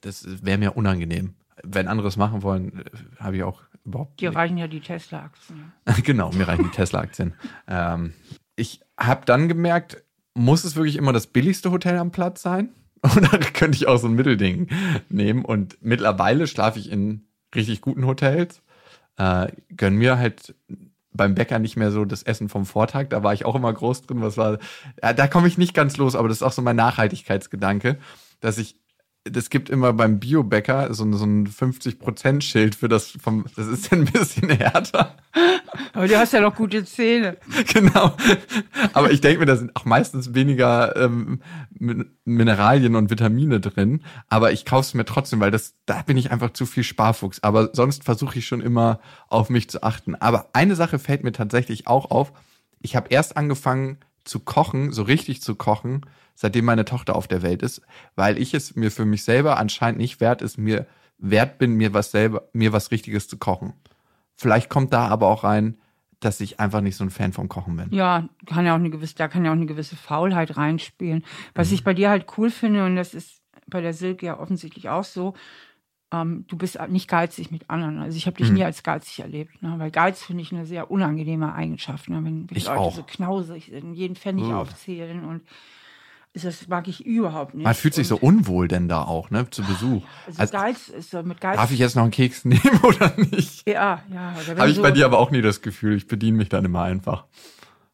das 0.02 0.26
wäre 0.44 0.58
mir 0.58 0.76
unangenehm. 0.76 1.36
Wenn 1.64 1.88
andere 1.88 2.08
es 2.08 2.18
machen 2.18 2.44
wollen, 2.44 2.80
äh, 2.80 2.84
habe 3.20 3.38
ich 3.38 3.44
auch 3.44 3.62
überhaupt. 3.86 4.20
Dir 4.20 4.36
reichen 4.36 4.58
ja 4.58 4.68
die 4.68 4.80
Tesla-Aktien. 4.80 5.72
genau, 6.04 6.32
mir 6.32 6.48
reichen 6.48 6.66
die 6.66 6.76
Tesla-Aktien. 6.76 7.34
ähm, 7.68 8.14
ich 8.56 8.82
habe 9.00 9.26
dann 9.26 9.48
gemerkt, 9.48 10.04
muss 10.34 10.64
es 10.64 10.76
wirklich 10.76 10.98
immer 10.98 11.14
das 11.14 11.28
billigste 11.28 11.72
Hotel 11.72 11.98
am 11.98 12.12
Platz 12.12 12.42
sein? 12.42 12.70
Oder 13.04 13.40
könnte 13.40 13.78
ich 13.78 13.88
auch 13.88 13.98
so 13.98 14.08
ein 14.08 14.14
Mittelding 14.14 14.68
nehmen? 15.10 15.44
Und 15.44 15.78
mittlerweile 15.82 16.48
schlafe 16.48 16.80
ich 16.80 16.92
in 16.92 17.26
richtig 17.56 17.82
guten 17.82 18.06
Hotels. 18.06 18.62
Äh, 19.18 19.48
gönn 19.76 19.96
mir 19.96 20.18
halt 20.18 20.56
beim 21.14 21.36
Bäcker 21.36 21.60
nicht 21.60 21.76
mehr 21.76 21.92
so 21.92 22.06
das 22.06 22.24
Essen 22.24 22.48
vom 22.48 22.66
Vortag. 22.66 23.10
Da 23.10 23.24
war 23.24 23.34
ich 23.34 23.46
auch 23.46 23.56
immer 23.56 23.74
groß 23.74 24.04
drin. 24.04 24.22
Was 24.22 24.38
war, 24.38 24.60
ja, 25.02 25.14
da 25.14 25.28
komme 25.28 25.48
ich 25.48 25.58
nicht 25.58 25.74
ganz 25.74 25.98
los, 25.98 26.16
aber 26.16 26.28
das 26.28 26.38
ist 26.38 26.44
auch 26.44 26.54
so 26.54 26.62
mein 26.62 26.76
Nachhaltigkeitsgedanke, 26.76 27.98
dass 28.40 28.58
ich 28.58 28.78
das 29.24 29.52
gibt 29.52 29.70
immer 29.70 29.94
beim 29.94 30.20
Biobäcker 30.20 30.94
so, 30.94 31.12
so 31.14 31.26
ein 31.26 31.48
50%-Schild 31.48 32.74
für 32.74 32.88
das 32.88 33.12
vom, 33.12 33.46
das 33.56 33.68
ist 33.68 33.94
ein 33.94 34.06
bisschen 34.06 34.50
härter. 34.50 35.16
Aber 35.94 36.08
du 36.08 36.18
hast 36.18 36.34
ja 36.34 36.42
noch 36.42 36.56
gute 36.56 36.84
Zähne. 36.86 37.38
Genau. 37.74 38.16
Aber 38.94 39.12
ich 39.12 39.22
denke 39.22 39.40
mir, 39.40 39.46
da 39.46 39.56
sind 39.56 39.76
auch 39.76 39.86
meistens 39.86 40.34
weniger 40.34 40.96
ähm, 40.96 41.42
Mineralien 42.26 42.96
und 42.96 43.10
Vitamine 43.10 43.60
drin. 43.60 44.02
Aber 44.28 44.52
ich 44.52 44.66
kaufe 44.66 44.82
es 44.82 44.94
mir 44.94 45.06
trotzdem, 45.06 45.40
weil 45.40 45.52
das, 45.52 45.76
da 45.86 46.02
bin 46.02 46.18
ich 46.18 46.32
einfach 46.32 46.52
zu 46.54 46.66
viel 46.66 46.84
Sparfuchs. 46.84 47.44
Aber 47.44 47.70
sonst 47.74 48.04
versuche 48.04 48.40
ich 48.40 48.48
schon 48.48 48.62
immer 48.62 49.00
auf 49.28 49.50
mich 49.50 49.70
zu 49.70 49.84
achten. 49.84 50.16
Aber 50.16 50.50
eine 50.54 50.76
Sache 50.76 51.00
fällt 51.00 51.24
mir 51.24 51.32
tatsächlich 51.32 51.88
auch 51.88 52.10
auf. 52.10 52.34
Ich 52.80 52.96
habe 52.96 53.10
erst 53.10 53.38
angefangen 53.38 54.00
zu 54.24 54.40
kochen, 54.40 54.92
so 54.92 55.04
richtig 55.04 55.42
zu 55.42 55.56
kochen, 55.56 56.06
seitdem 56.42 56.66
meine 56.66 56.86
Tochter 56.86 57.16
auf 57.16 57.28
der 57.28 57.44
Welt 57.44 57.62
ist, 57.62 57.84
weil 58.16 58.40
ich 58.40 58.56
es 58.56 58.76
mir 58.76 58.90
für 58.90 59.06
mich 59.06 59.24
selber 59.24 59.58
anscheinend 59.58 60.00
nicht 60.00 60.20
wert 60.20 60.42
ist, 60.42 60.58
mir 60.58 60.88
wert 61.20 61.60
bin, 61.60 61.76
mir 61.76 61.94
was 61.94 62.10
selber, 62.10 62.50
mir 62.52 62.74
was 62.74 62.90
Richtiges 62.90 63.28
zu 63.28 63.38
kochen. 63.38 63.74
Vielleicht 64.36 64.68
kommt 64.68 64.92
da 64.92 65.08
aber 65.08 65.28
auch 65.28 65.44
rein, 65.44 65.78
dass 66.20 66.42
ich 66.42 66.60
einfach 66.60 66.82
nicht 66.82 66.96
so 66.96 67.04
ein 67.04 67.12
Fan 67.12 67.32
vom 67.32 67.48
Kochen 67.48 67.78
bin. 67.78 67.92
Ja, 67.92 68.28
kann 68.48 68.66
ja 68.66 68.74
auch 68.74 68.80
eine 68.80 68.90
gewisse, 68.90 69.14
da 69.16 69.28
kann 69.28 69.46
ja 69.46 69.52
auch 69.52 69.56
eine 69.56 69.68
gewisse 69.68 69.96
Faulheit 69.96 70.58
reinspielen. 70.58 71.24
Was 71.54 71.70
mhm. 71.70 71.76
ich 71.76 71.84
bei 71.84 71.94
dir 71.94 72.10
halt 72.10 72.26
cool 72.38 72.50
finde, 72.50 72.86
und 72.86 72.96
das 72.96 73.14
ist 73.14 73.44
bei 73.68 73.82
der 73.82 73.94
Silke 73.94 74.26
ja 74.26 74.40
offensichtlich 74.40 74.90
auch 74.90 75.04
so, 75.04 75.36
ähm, 76.12 76.46
du 76.48 76.58
bist 76.58 76.80
nicht 76.90 77.08
geizig 77.08 77.52
mit 77.52 77.70
anderen. 77.70 78.00
Also 78.00 78.18
ich 78.18 78.26
habe 78.26 78.38
dich 78.38 78.50
mhm. 78.50 78.56
nie 78.56 78.64
als 78.64 78.82
geizig 78.82 79.20
erlebt, 79.20 79.62
ne? 79.62 79.76
weil 79.78 79.92
Geiz 79.92 80.24
finde 80.24 80.42
ich 80.42 80.52
eine 80.52 80.66
sehr 80.66 80.90
unangenehme 80.90 81.54
Eigenschaft. 81.54 82.10
Ne? 82.10 82.16
Wenn, 82.24 82.50
wenn 82.50 82.58
ich 82.58 82.66
Leute 82.66 82.80
auch. 82.80 82.96
so 82.96 83.04
knausig 83.04 83.68
sind, 83.68 83.94
jeden 83.94 84.16
Pfennig 84.16 84.46
uh. 84.46 84.54
aufzählen 84.54 85.24
und 85.24 85.44
Das 86.34 86.68
mag 86.70 86.88
ich 86.88 87.06
überhaupt 87.06 87.56
nicht. 87.56 87.66
Man 87.66 87.74
fühlt 87.74 87.94
sich 87.94 88.08
so 88.08 88.16
unwohl 88.16 88.70
denn 88.70 88.88
da 88.88 89.04
auch, 89.04 89.32
ne, 89.32 89.50
zu 89.50 89.64
Besuch. 89.64 90.04
Also, 90.26 90.40
Also, 90.40 90.54
Geiz 90.54 90.88
ist 90.88 91.12
so 91.12 91.24
mit 91.24 91.42
Geiz. 91.42 91.58
darf 91.58 91.72
ich 91.72 91.80
jetzt 91.80 91.96
noch 91.96 92.04
einen 92.04 92.12
Keks 92.12 92.46
nehmen 92.46 92.80
oder 92.84 93.14
nicht? 93.18 93.68
Ja, 93.68 94.02
ja. 94.10 94.36
Habe 94.58 94.70
ich 94.70 94.78
so, 94.78 94.82
bei 94.82 94.92
dir 94.92 95.06
aber 95.06 95.20
auch 95.20 95.32
nie 95.32 95.42
das 95.42 95.62
Gefühl. 95.62 95.96
Ich 95.98 96.08
bediene 96.08 96.38
mich 96.38 96.48
dann 96.48 96.64
immer 96.64 96.84
einfach. 96.84 97.26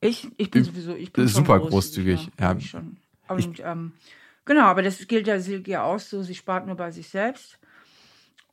Ich, 0.02 0.28
ich 0.38 0.52
bin 0.52 0.64
sowieso, 0.64 0.94
ich 0.94 1.12
bin 1.12 1.28
Super 1.28 1.60
schon 1.60 1.70
großzügig, 1.70 2.30
ja. 2.40 2.54
ich 2.54 2.70
Schon. 2.70 2.98
Und, 3.28 3.60
ähm, 3.64 3.94
genau, 4.46 4.66
aber 4.66 4.84
das 4.84 5.08
gilt 5.08 5.26
ja 5.26 5.40
Silke 5.40 5.82
auch 5.82 6.00
so. 6.00 6.22
Sie 6.22 6.36
spart 6.36 6.68
nur 6.68 6.76
bei 6.76 6.92
sich 6.92 7.10
selbst. 7.10 7.58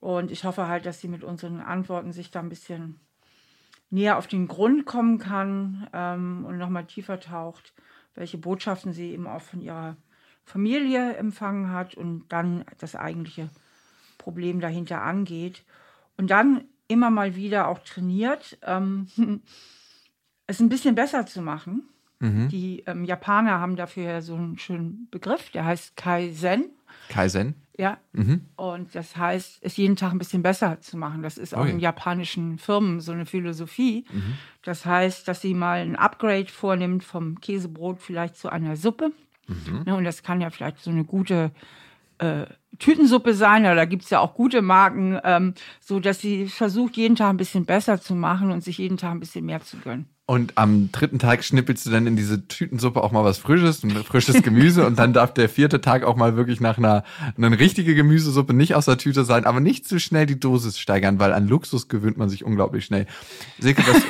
Und 0.00 0.30
ich 0.30 0.44
hoffe 0.44 0.66
halt, 0.68 0.86
dass 0.86 1.00
sie 1.00 1.08
mit 1.08 1.24
unseren 1.24 1.60
Antworten 1.60 2.12
sich 2.12 2.30
da 2.30 2.40
ein 2.40 2.48
bisschen 2.48 3.00
näher 3.90 4.18
auf 4.18 4.26
den 4.26 4.48
Grund 4.48 4.86
kommen 4.86 5.18
kann 5.18 5.86
ähm, 5.92 6.44
und 6.46 6.58
nochmal 6.58 6.84
tiefer 6.84 7.20
taucht, 7.20 7.72
welche 8.14 8.38
Botschaften 8.38 8.92
sie 8.92 9.12
eben 9.12 9.26
auch 9.26 9.42
von 9.42 9.60
ihrer 9.60 9.96
Familie 10.44 11.14
empfangen 11.16 11.70
hat 11.70 11.94
und 11.94 12.26
dann 12.28 12.64
das 12.78 12.96
eigentliche 12.96 13.48
Problem 14.18 14.60
dahinter 14.60 15.02
angeht. 15.02 15.64
Und 16.16 16.30
dann 16.30 16.64
immer 16.88 17.10
mal 17.10 17.34
wieder 17.34 17.68
auch 17.68 17.78
trainiert, 17.80 18.58
ähm, 18.62 19.08
es 20.46 20.60
ein 20.60 20.68
bisschen 20.68 20.94
besser 20.94 21.26
zu 21.26 21.42
machen. 21.42 21.88
Die 22.48 22.84
ähm, 22.86 23.04
Japaner 23.04 23.58
haben 23.60 23.76
dafür 23.76 24.04
ja 24.04 24.22
so 24.22 24.34
einen 24.34 24.58
schönen 24.58 25.08
Begriff, 25.10 25.50
der 25.50 25.64
heißt 25.64 25.96
Kaizen. 25.96 26.70
Kaizen. 27.08 27.54
Ja. 27.76 27.98
Und 28.56 28.94
das 28.94 29.16
heißt, 29.16 29.58
es 29.62 29.76
jeden 29.76 29.96
Tag 29.96 30.12
ein 30.12 30.18
bisschen 30.18 30.42
besser 30.42 30.80
zu 30.80 30.96
machen. 30.96 31.22
Das 31.22 31.38
ist 31.38 31.54
auch 31.54 31.64
Ui. 31.64 31.70
in 31.70 31.80
japanischen 31.80 32.58
Firmen 32.58 33.00
so 33.00 33.10
eine 33.10 33.26
Philosophie. 33.26 34.04
Das 34.62 34.86
heißt, 34.86 35.26
dass 35.26 35.40
sie 35.40 35.54
mal 35.54 35.80
ein 35.80 35.96
Upgrade 35.96 36.46
vornimmt 36.46 37.02
vom 37.02 37.40
Käsebrot 37.40 38.00
vielleicht 38.00 38.36
zu 38.36 38.48
einer 38.48 38.76
Suppe. 38.76 39.10
Ne, 39.84 39.94
und 39.94 40.04
das 40.04 40.22
kann 40.22 40.40
ja 40.40 40.50
vielleicht 40.50 40.78
so 40.78 40.90
eine 40.90 41.04
gute 41.04 41.50
äh, 42.24 42.46
Tütensuppe 42.78 43.34
sein, 43.34 43.62
oder 43.62 43.76
da 43.76 43.84
gibt 43.84 44.02
es 44.04 44.10
ja 44.10 44.20
auch 44.20 44.34
gute 44.34 44.62
Marken, 44.62 45.18
ähm, 45.22 45.54
so 45.80 46.00
dass 46.00 46.20
sie 46.20 46.48
versucht, 46.48 46.96
jeden 46.96 47.16
Tag 47.16 47.30
ein 47.30 47.36
bisschen 47.36 47.66
besser 47.66 48.00
zu 48.00 48.14
machen 48.14 48.50
und 48.50 48.64
sich 48.64 48.78
jeden 48.78 48.96
Tag 48.96 49.12
ein 49.12 49.20
bisschen 49.20 49.44
mehr 49.44 49.60
zu 49.60 49.76
gönnen. 49.78 50.08
Und 50.26 50.56
am 50.56 50.90
dritten 50.90 51.18
Tag 51.18 51.44
schnippelst 51.44 51.84
du 51.84 51.90
dann 51.90 52.06
in 52.06 52.16
diese 52.16 52.48
Tütensuppe 52.48 53.02
auch 53.02 53.12
mal 53.12 53.24
was 53.24 53.36
Frisches, 53.36 53.84
ein 53.84 53.90
frisches 53.90 54.42
Gemüse 54.42 54.86
und 54.86 54.98
dann 54.98 55.12
darf 55.12 55.34
der 55.34 55.50
vierte 55.50 55.82
Tag 55.82 56.02
auch 56.02 56.16
mal 56.16 56.34
wirklich 56.34 56.60
nach 56.60 56.78
einer, 56.78 57.04
eine 57.36 57.58
richtige 57.58 57.94
Gemüsesuppe 57.94 58.54
nicht 58.54 58.74
aus 58.74 58.86
der 58.86 58.96
Tüte 58.96 59.26
sein, 59.26 59.44
aber 59.44 59.60
nicht 59.60 59.86
zu 59.86 60.00
schnell 60.00 60.24
die 60.24 60.40
Dosis 60.40 60.78
steigern, 60.78 61.18
weil 61.18 61.34
an 61.34 61.46
Luxus 61.46 61.88
gewöhnt 61.88 62.16
man 62.16 62.30
sich 62.30 62.42
unglaublich 62.42 62.86
schnell. 62.86 63.06
Silke, 63.58 63.82
was, 63.86 64.02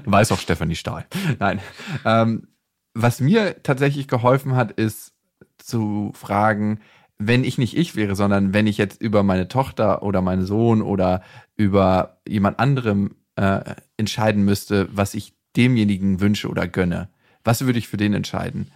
weiß 0.04 0.32
auch 0.32 0.40
Stefanie 0.40 0.74
Stahl. 0.74 1.06
Nein. 1.38 1.60
Ähm, 2.04 2.48
was 2.94 3.20
mir 3.20 3.62
tatsächlich 3.62 4.08
geholfen 4.08 4.56
hat, 4.56 4.72
ist 4.72 5.12
zu 5.60 6.12
fragen, 6.14 6.80
wenn 7.18 7.44
ich 7.44 7.58
nicht 7.58 7.76
ich 7.76 7.96
wäre, 7.96 8.16
sondern 8.16 8.54
wenn 8.54 8.66
ich 8.66 8.78
jetzt 8.78 9.00
über 9.00 9.22
meine 9.22 9.46
Tochter 9.46 10.02
oder 10.02 10.22
meinen 10.22 10.46
Sohn 10.46 10.80
oder 10.80 11.22
über 11.54 12.20
jemand 12.26 12.58
anderem 12.58 13.16
äh, 13.36 13.74
entscheiden 13.98 14.44
müsste, 14.44 14.88
was 14.90 15.14
ich 15.14 15.34
demjenigen 15.56 16.20
wünsche 16.20 16.48
oder 16.48 16.66
gönne, 16.66 17.10
was 17.44 17.64
würde 17.64 17.78
ich 17.78 17.88
für 17.88 17.98
den 17.98 18.14
entscheiden? 18.14 18.72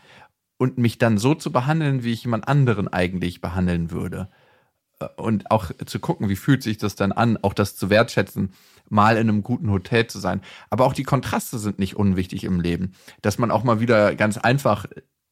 Und 0.58 0.78
mich 0.78 0.98
dann 0.98 1.18
so 1.18 1.34
zu 1.34 1.52
behandeln, 1.52 2.04
wie 2.04 2.12
ich 2.12 2.24
jemand 2.24 2.46
anderen 2.46 2.88
eigentlich 2.88 3.40
behandeln 3.40 3.90
würde. 3.90 4.28
Äh, 5.00 5.06
Und 5.16 5.50
auch 5.50 5.70
zu 5.86 5.98
gucken, 5.98 6.28
wie 6.28 6.36
fühlt 6.36 6.62
sich 6.62 6.78
das 6.78 6.96
dann 6.96 7.12
an, 7.12 7.38
auch 7.42 7.54
das 7.54 7.76
zu 7.76 7.90
wertschätzen, 7.90 8.52
mal 8.90 9.16
in 9.16 9.28
einem 9.28 9.42
guten 9.42 9.70
Hotel 9.70 10.06
zu 10.06 10.18
sein. 10.18 10.42
Aber 10.68 10.84
auch 10.84 10.92
die 10.92 11.02
Kontraste 11.02 11.58
sind 11.58 11.78
nicht 11.78 11.96
unwichtig 11.96 12.44
im 12.44 12.60
Leben. 12.60 12.92
Dass 13.22 13.38
man 13.38 13.50
auch 13.50 13.64
mal 13.64 13.80
wieder 13.80 14.14
ganz 14.14 14.36
einfach 14.36 14.86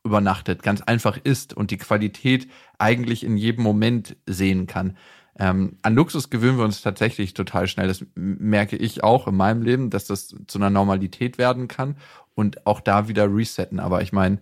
übernachtet, 0.05 0.62
ganz 0.62 0.81
einfach 0.81 1.19
isst 1.23 1.55
und 1.55 1.71
die 1.71 1.79
Qualität 1.79 2.49
eigentlich 2.79 3.25
in 3.25 3.37
jedem 3.37 3.62
Moment 3.62 4.17
sehen 4.27 4.67
kann. 4.67 4.97
Ähm, 5.38 5.79
an 5.83 5.95
Luxus 5.95 6.29
gewöhnen 6.29 6.59
wir 6.59 6.65
uns 6.65 6.83
tatsächlich 6.83 7.35
total 7.35 7.67
schnell. 7.67 7.88
Das 7.88 8.05
merke 8.15 8.77
ich 8.77 9.03
auch 9.03 9.27
in 9.27 9.37
meinem 9.37 9.62
Leben, 9.62 9.91
dass 9.91 10.07
das 10.07 10.35
zu 10.47 10.59
einer 10.59 10.71
Normalität 10.71 11.38
werden 11.38 11.69
kann 11.69 11.97
und 12.35 12.67
auch 12.67 12.81
da 12.81 13.09
wieder 13.09 13.33
resetten. 13.35 13.81
Aber 13.81 14.03
ich 14.03 14.12
meine, 14.12 14.38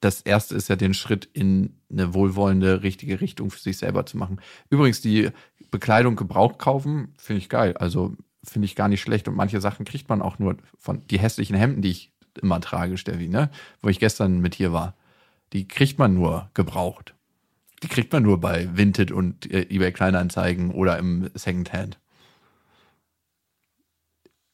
das 0.00 0.20
erste 0.20 0.54
ist 0.54 0.68
ja 0.68 0.76
den 0.76 0.92
Schritt 0.92 1.24
in 1.32 1.78
eine 1.90 2.12
wohlwollende, 2.12 2.82
richtige 2.82 3.20
Richtung 3.20 3.50
für 3.50 3.60
sich 3.60 3.78
selber 3.78 4.04
zu 4.04 4.18
machen. 4.18 4.40
Übrigens, 4.68 5.00
die 5.00 5.30
Bekleidung 5.70 6.16
gebraucht 6.16 6.58
kaufen, 6.58 7.14
finde 7.16 7.38
ich 7.38 7.48
geil. 7.48 7.76
Also 7.78 8.14
finde 8.44 8.66
ich 8.66 8.76
gar 8.76 8.88
nicht 8.88 9.00
schlecht. 9.00 9.26
Und 9.28 9.36
manche 9.36 9.60
Sachen 9.60 9.86
kriegt 9.86 10.08
man 10.08 10.20
auch 10.20 10.38
nur 10.38 10.56
von 10.78 11.06
die 11.08 11.18
hässlichen 11.18 11.56
Hemden, 11.56 11.82
die 11.82 11.90
ich 11.90 12.12
immer 12.38 12.60
trage, 12.60 12.98
Steffi, 12.98 13.28
ne? 13.28 13.50
Wo 13.80 13.88
ich 13.88 13.98
gestern 13.98 14.40
mit 14.40 14.54
hier 14.54 14.72
war. 14.72 14.94
Die 15.52 15.68
kriegt 15.68 15.98
man 15.98 16.14
nur 16.14 16.50
gebraucht. 16.54 17.14
Die 17.82 17.88
kriegt 17.88 18.12
man 18.12 18.22
nur 18.22 18.40
bei 18.40 18.68
Vinted 18.72 19.12
und 19.12 19.50
äh, 19.50 19.62
eBay 19.68 19.92
Kleinanzeigen 19.92 20.70
oder 20.70 20.98
im 20.98 21.30
Secondhand. 21.34 21.98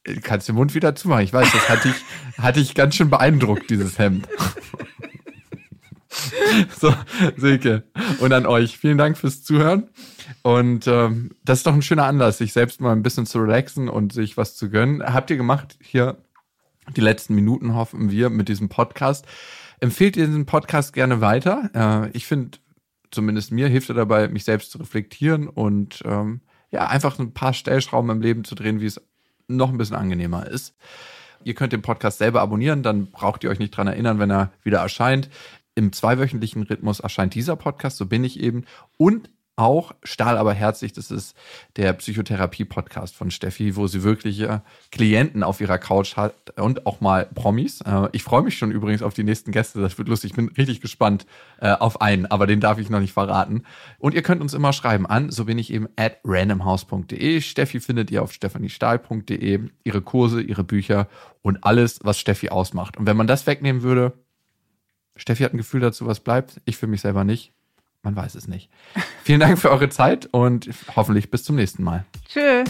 Äh, 0.03 0.15
Kannst 0.15 0.47
den 0.47 0.55
Mund 0.55 0.75
wieder 0.75 0.95
zumachen. 0.95 1.23
Ich 1.23 1.33
weiß, 1.33 1.51
das 1.51 1.69
hatte 1.69 1.89
ich, 1.89 2.37
hatte 2.37 2.59
ich 2.59 2.75
ganz 2.75 2.95
schön 2.95 3.09
beeindruckt, 3.09 3.69
dieses 3.69 3.97
Hemd. 3.97 4.27
so, 6.79 6.93
Silke. 7.37 7.83
Und 8.19 8.33
an 8.33 8.45
euch. 8.45 8.77
Vielen 8.77 8.97
Dank 8.97 9.17
fürs 9.17 9.43
Zuhören. 9.43 9.89
Und 10.41 10.87
ähm, 10.87 11.31
das 11.43 11.59
ist 11.59 11.67
doch 11.67 11.73
ein 11.73 11.81
schöner 11.81 12.05
Anlass, 12.05 12.37
sich 12.37 12.53
selbst 12.53 12.81
mal 12.81 12.91
ein 12.91 13.03
bisschen 13.03 13.25
zu 13.25 13.39
relaxen 13.39 13.89
und 13.89 14.13
sich 14.13 14.37
was 14.37 14.55
zu 14.55 14.69
gönnen. 14.69 15.01
Habt 15.01 15.29
ihr 15.29 15.37
gemacht 15.37 15.77
hier 15.81 16.17
die 16.95 17.01
letzten 17.01 17.35
Minuten, 17.35 17.75
hoffen 17.75 18.11
wir, 18.11 18.29
mit 18.29 18.49
diesem 18.49 18.69
Podcast. 18.69 19.25
Empfehlt 19.79 20.17
ihr 20.17 20.27
diesen 20.27 20.45
Podcast 20.45 20.93
gerne 20.93 21.21
weiter. 21.21 22.09
Ich 22.13 22.25
finde, 22.25 22.57
zumindest 23.11 23.51
mir 23.51 23.67
hilft 23.67 23.89
er 23.89 23.95
dabei, 23.95 24.27
mich 24.27 24.43
selbst 24.43 24.71
zu 24.71 24.77
reflektieren 24.77 25.47
und 25.47 26.01
ähm, 26.05 26.41
ja, 26.71 26.87
einfach 26.87 27.19
ein 27.19 27.33
paar 27.33 27.53
Stellschrauben 27.53 28.09
im 28.09 28.21
Leben 28.21 28.43
zu 28.43 28.55
drehen, 28.55 28.81
wie 28.81 28.85
es 28.85 29.01
noch 29.47 29.69
ein 29.69 29.77
bisschen 29.77 29.95
angenehmer 29.95 30.47
ist. 30.47 30.75
Ihr 31.43 31.53
könnt 31.53 31.73
den 31.73 31.81
Podcast 31.81 32.17
selber 32.17 32.41
abonnieren, 32.41 32.83
dann 32.83 33.11
braucht 33.11 33.43
ihr 33.43 33.49
euch 33.49 33.59
nicht 33.59 33.71
dran 33.71 33.87
erinnern, 33.87 34.19
wenn 34.19 34.31
er 34.31 34.51
wieder 34.63 34.79
erscheint. 34.79 35.29
Im 35.75 35.91
zweiwöchentlichen 35.91 36.63
Rhythmus 36.63 36.99
erscheint 36.99 37.35
dieser 37.35 37.55
Podcast, 37.55 37.97
so 37.97 38.05
bin 38.05 38.23
ich 38.23 38.39
eben. 38.39 38.63
Und 38.97 39.29
auch 39.55 39.93
Stahl 40.03 40.37
aber 40.37 40.53
herzlich, 40.53 40.93
das 40.93 41.11
ist 41.11 41.35
der 41.75 41.93
Psychotherapie-Podcast 41.93 43.15
von 43.15 43.29
Steffi, 43.29 43.75
wo 43.75 43.87
sie 43.87 44.03
wirklich 44.03 44.39
äh, 44.41 44.59
Klienten 44.91 45.43
auf 45.43 45.61
ihrer 45.61 45.77
Couch 45.77 46.15
hat 46.15 46.57
und 46.59 46.85
auch 46.85 47.01
mal 47.01 47.27
Promis. 47.33 47.81
Äh, 47.81 48.09
ich 48.13 48.23
freue 48.23 48.41
mich 48.41 48.57
schon 48.57 48.71
übrigens 48.71 49.03
auf 49.03 49.13
die 49.13 49.23
nächsten 49.23 49.51
Gäste, 49.51 49.79
das 49.79 49.97
wird 49.97 50.07
lustig. 50.07 50.31
Ich 50.31 50.35
bin 50.35 50.49
richtig 50.49 50.81
gespannt 50.81 51.25
äh, 51.59 51.71
auf 51.71 52.01
einen, 52.01 52.25
aber 52.25 52.47
den 52.47 52.59
darf 52.59 52.79
ich 52.79 52.89
noch 52.89 52.99
nicht 52.99 53.13
verraten. 53.13 53.63
Und 53.99 54.15
ihr 54.15 54.23
könnt 54.23 54.41
uns 54.41 54.53
immer 54.53 54.73
schreiben 54.73 55.05
an, 55.05 55.29
so 55.29 55.45
bin 55.45 55.59
ich 55.59 55.71
eben 55.71 55.87
at 55.95 56.17
randomhouse.de. 56.23 57.41
Steffi 57.41 57.79
findet 57.79 58.09
ihr 58.09 58.23
auf 58.23 58.33
stephaniestahl.de, 58.33 59.69
ihre 59.83 60.01
Kurse, 60.01 60.41
ihre 60.41 60.63
Bücher 60.63 61.07
und 61.41 61.63
alles, 61.63 61.99
was 62.03 62.19
Steffi 62.19 62.49
ausmacht. 62.49 62.97
Und 62.97 63.05
wenn 63.05 63.17
man 63.17 63.27
das 63.27 63.45
wegnehmen 63.45 63.83
würde, 63.83 64.13
Steffi 65.15 65.43
hat 65.43 65.53
ein 65.53 65.57
Gefühl 65.57 65.81
dazu, 65.81 66.07
was 66.07 66.21
bleibt. 66.21 66.59
Ich 66.65 66.77
für 66.77 66.87
mich 66.87 67.01
selber 67.01 67.23
nicht. 67.23 67.53
Man 68.03 68.15
weiß 68.17 68.35
es 68.35 68.47
nicht. 68.49 68.69
Vielen 69.23 69.39
Dank 69.39 69.57
für 69.57 69.71
eure 69.71 69.87
Zeit 69.87 70.27
und 70.31 70.69
hoffentlich 70.95 71.31
bis 71.31 71.43
zum 71.43 71.55
nächsten 71.55 71.83
Mal. 71.83 72.05
Tschö. 72.27 72.65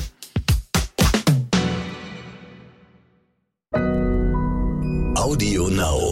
Audio 5.15 5.69
Now. 5.69 6.02